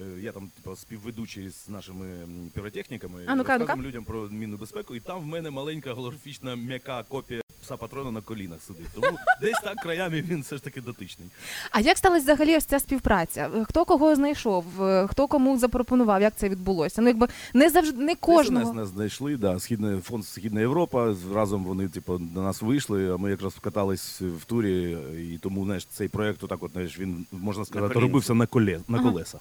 [0.00, 4.96] е, я там типу, співведучий з нашими піротехніками, А, ну-ка, розказуємо людям про мінну безпеку,
[4.96, 8.86] і там в мене маленька голографічна м'яка копія пса патрона на колінах сидить.
[8.94, 11.28] Тому десь так краями він все ж таки дотичний.
[11.70, 13.50] А як сталася взагалі ось ця співпраця?
[13.68, 14.82] Хто кого знайшов?
[14.82, 16.22] Е, Хто кому запропонував?
[16.22, 17.02] Як це відбулося?
[17.02, 18.50] Ну якби не завжди не Десь.
[18.50, 21.14] Нас, нас знайшли, да, Східний фонд Східна Європа.
[21.34, 24.98] Разом вони, типу, до нас вийшли, а ми якраз катались в турі,
[25.34, 28.08] і тому знаєш, цей проєкт, отак, от, знаєш, він можна сказати, колінці.
[28.12, 29.10] робився на коле, на Ага.
[29.10, 29.40] колесах.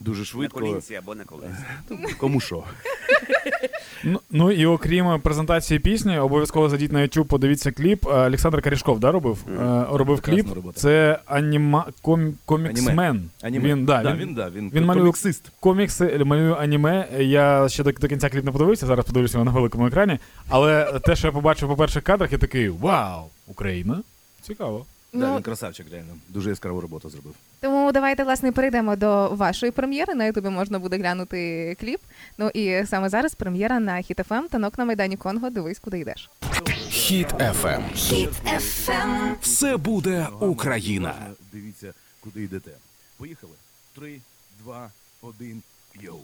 [0.00, 0.60] Дуже На швидко.
[0.60, 1.54] колінці або на колесі.
[2.18, 2.64] Кому що?
[4.04, 8.06] Ну, ну і окрім презентації пісні, обов'язково зайдіть на YouTube, подивіться кліп.
[8.06, 9.38] Е, Олександр Карішков да, робив?
[9.48, 10.56] Е, робив Прекрасна кліп.
[10.56, 10.80] робота.
[10.80, 11.86] Це аніма...
[12.02, 12.34] ком...
[12.44, 13.30] коміксмен.
[13.42, 13.68] Аніме.
[13.68, 15.52] Він, да, да, він, він, да, він, він малює- коміксист.
[15.60, 17.08] комікси, малює аніме.
[17.18, 20.18] Я ще до, до кінця кліп не подивився, зараз подивлюся його на великому екрані.
[20.48, 24.02] Але те, що я побачив по перших кадрах, я такий вау, Україна.
[24.42, 24.86] Цікаво.
[25.12, 26.16] Да, Ну, він красавчик, реально.
[26.28, 27.34] Дуже яскраву роботу зробив.
[27.60, 30.14] тому давайте власне перейдемо до вашої прем'єри.
[30.14, 32.00] На Ютубі можна буде глянути кліп.
[32.38, 35.50] Ну і саме зараз прем'єра на Хіт FM Танок на майдані Конго.
[35.50, 36.30] Дивись, куди йдеш.
[36.88, 37.82] Хіт FM.
[39.42, 41.14] Це буде Україна.
[41.52, 42.70] Дивіться, куди йдете.
[43.18, 43.52] Поїхали.
[43.94, 44.20] Три,
[44.64, 44.90] два,
[45.22, 45.62] один,
[46.00, 46.20] йоу.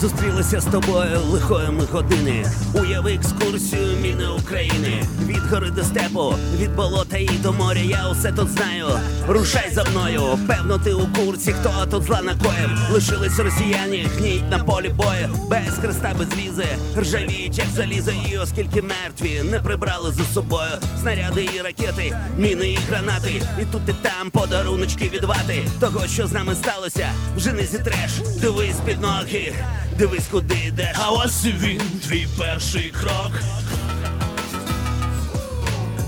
[0.00, 2.46] Зустрілися з тобою лихої ми години.
[2.74, 5.02] Уяви екскурсію міни України.
[5.26, 7.80] Від гори до степу, від болота і до моря.
[7.80, 8.86] Я усе тут знаю.
[9.28, 10.38] Рушай за мною.
[10.48, 12.70] Певно, ти у курсі, хто тут зла накоїв.
[12.92, 15.28] Лишились росіяни, гніють на полі бою.
[15.50, 20.70] Без хреста, без візи, ржавіють, як залізо, і оскільки мертві не прибрали за собою
[21.00, 23.42] снаряди і ракети, міни і гранати.
[23.62, 25.64] І тут і там подаруночки від вати.
[25.80, 28.10] Того, що з нами сталося, вже не зітреш.
[28.40, 29.52] Дивись під ноги.
[30.00, 30.96] Дивись, куди йдеш.
[30.98, 33.32] А ось він, твій перший крок.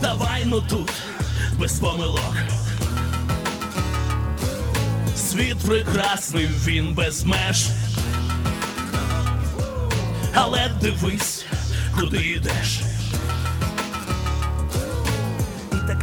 [0.01, 0.91] Давай ну тут,
[1.59, 2.37] без помилок.
[5.17, 7.67] Світ прекрасний, він без меж.
[10.35, 11.45] Але дивись,
[12.01, 12.81] куди йдеш.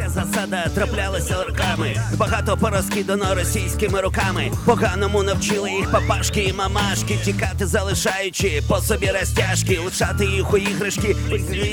[0.10, 1.96] Засада траплялася роками.
[2.18, 4.52] Багато порозкидано російськими руками.
[4.66, 7.18] Поганому навчили їх папашки і мамашки.
[7.26, 11.16] Тікати, залишаючи по собі розтяжки, лишати їх у іграшки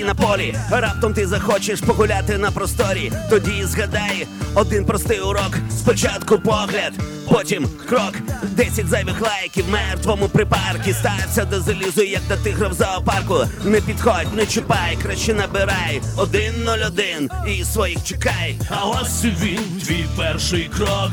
[0.00, 0.54] і на полі.
[0.70, 3.12] Раптом ти захочеш погуляти на просторі.
[3.30, 5.58] Тоді згадай один простий урок.
[5.78, 6.92] Спочатку погляд,
[7.30, 8.14] потім крок.
[8.42, 10.94] Десять зайвих лайків мертвому припарки.
[10.94, 13.44] Стався до залізу, як до тигра в зоопарку.
[13.64, 16.02] Не підходь, не чіпай, краще набирай.
[16.16, 18.56] Один ноль один і своїх чекай.
[18.70, 21.10] А ось він, твій перший крок.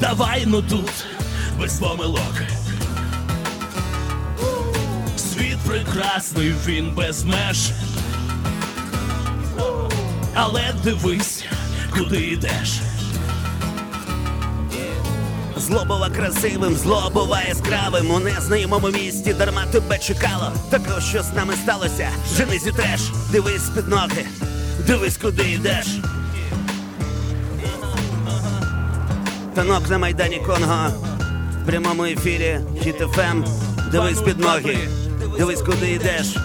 [0.00, 1.04] Давай ну тут,
[1.60, 2.34] без помилок.
[5.16, 7.70] Світ прекрасний, він без меж.
[10.34, 11.44] Але дивись,
[11.92, 12.80] куди йдеш.
[15.70, 18.10] Зло бува красивим, зло бува яскравим.
[18.10, 20.52] У незнайомому місті дарма тебе чекало.
[20.70, 22.08] Так ось що з нами сталося.
[22.32, 23.00] Вже не зітреш,
[23.32, 24.26] дивись під ноги,
[24.86, 25.86] дивись, куди йдеш.
[29.54, 30.88] Танок на майдані Конго.
[31.62, 33.44] В прямому ефірі Хіт-ФМ.
[33.90, 34.78] Дивись під ноги,
[35.38, 36.36] дивись, куди йдеш.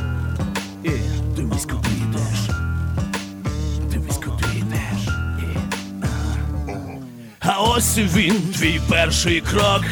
[7.78, 9.84] Ось він, твій перший крок.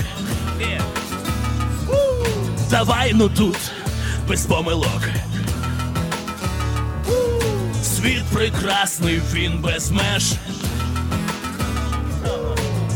[2.70, 3.58] Давай ну тут,
[4.28, 5.02] без помилок.
[7.84, 10.34] Світ прекрасний, він без меж.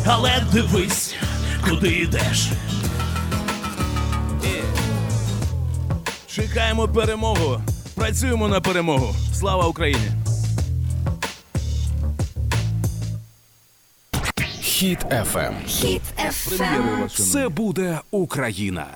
[0.05, 1.15] Але дивись,
[1.69, 2.47] куди йдеш.
[6.27, 7.61] Чекаємо перемогу.
[7.95, 9.15] Працюємо на перемогу.
[9.33, 10.26] Слава Україні!
[14.77, 15.53] Хіт FM.
[15.77, 17.07] Прем'єрою вас, шановні.
[17.07, 18.87] Це буде Україна.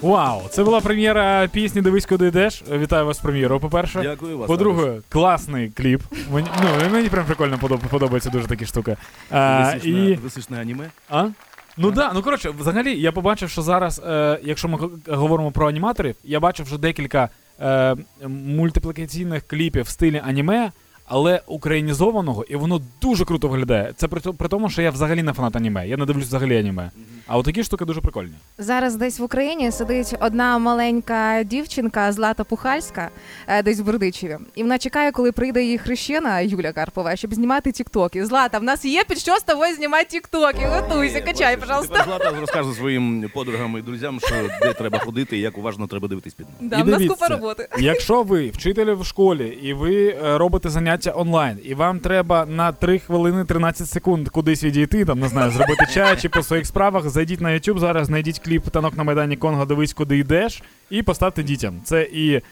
[0.00, 2.62] Вау, це була прем'єра пісні Дивись, куди йдеш.
[2.72, 4.00] Вітаю вас з прем'єрою, по-перше.
[4.02, 4.46] Дякую вас.
[4.46, 6.02] По-друге, класний кліп.
[6.32, 8.96] Мені, ну, мені прям прикольно подоб- подобається дуже такі штуки.
[9.30, 10.18] А, і...
[10.60, 10.90] аніме?
[11.10, 11.28] А?
[11.76, 16.14] Ну да, ну коротше, взагалі, я побачив, що зараз, е, якщо ми говоримо про аніматорів,
[16.24, 17.28] я бачив вже декілька
[17.60, 17.96] е,
[18.28, 20.72] мультиплікаційних кліпів в стилі аніме,
[21.08, 23.92] але українізованого, і воно дуже круто виглядає.
[23.96, 25.88] Це при, при тому, що я взагалі не фанат аніме.
[25.88, 26.90] Я не дивлюсь взагалі аніме.
[27.26, 28.32] А от такі штуки дуже прикольні.
[28.58, 33.10] Зараз десь в Україні сидить одна маленька дівчинка Злата Пухальська,
[33.46, 34.36] е, десь в Бердичеві.
[34.54, 38.26] І вона чекає, коли прийде її хрещена Юля Карпова, щоб знімати тіктоки.
[38.26, 40.66] Злата, в нас є під що з тобою знімати тіктоки.
[40.66, 42.04] Готуйся, Є, качай, пожалуйста.
[42.04, 46.34] Злата розкаже своїм подругам і друзям, що де треба ходити і як уважно треба дивитись
[46.34, 46.58] під ноги.
[46.60, 47.68] Да, І в нас дивіться, купа роботи.
[47.78, 52.72] Якщо ви вчитель в школі і ви е, робите заняття онлайн, і вам треба на
[52.72, 57.08] 3 хвилини 13 секунд кудись відійти, там не знаю, зробити чай чи по своїх справах,
[57.08, 61.42] зайдіть на YouTube зараз, знайдіть кліп танок на майдані Конго, дивись, куди йдеш, і поставте
[61.42, 61.80] дітям.
[61.84, 62.42] Це і е,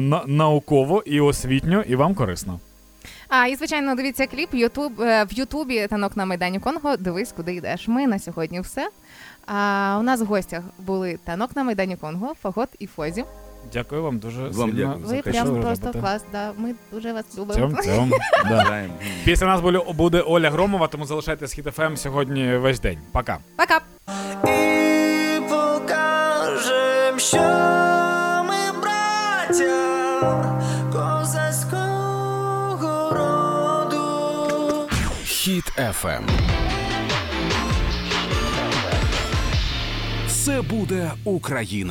[0.00, 2.60] на- науково, і освітньо, і вам корисно.
[3.28, 6.96] А і звичайно, дивіться кліп Ютуб е, в Ютубі танок на майдані Конго.
[6.96, 7.88] Дивись, куди йдеш.
[7.88, 8.88] Ми на сьогодні все.
[9.46, 13.24] А у нас в гостях були танок на майдані Конго, Фагот і Фозі.
[13.72, 14.72] Дякую вам дуже Вам сильно.
[14.86, 15.06] дякую.
[15.06, 16.00] Ви прям просто робите.
[16.00, 16.24] клас.
[16.32, 17.54] Да, ми дуже вас любимо.
[17.60, 18.12] Цьом, цьом.
[18.48, 18.84] Да.
[19.24, 22.98] Після нас буде, буде Оля Громова, тому залишайтесь Хіт FM сьогодні весь день.
[23.12, 23.38] Пока.
[23.56, 23.80] Пока.
[24.44, 27.38] і покажем, що
[28.48, 30.62] ми браття
[30.92, 34.88] козацького роду.
[35.24, 36.22] Хіт FM.
[40.28, 41.90] Це буде Україна.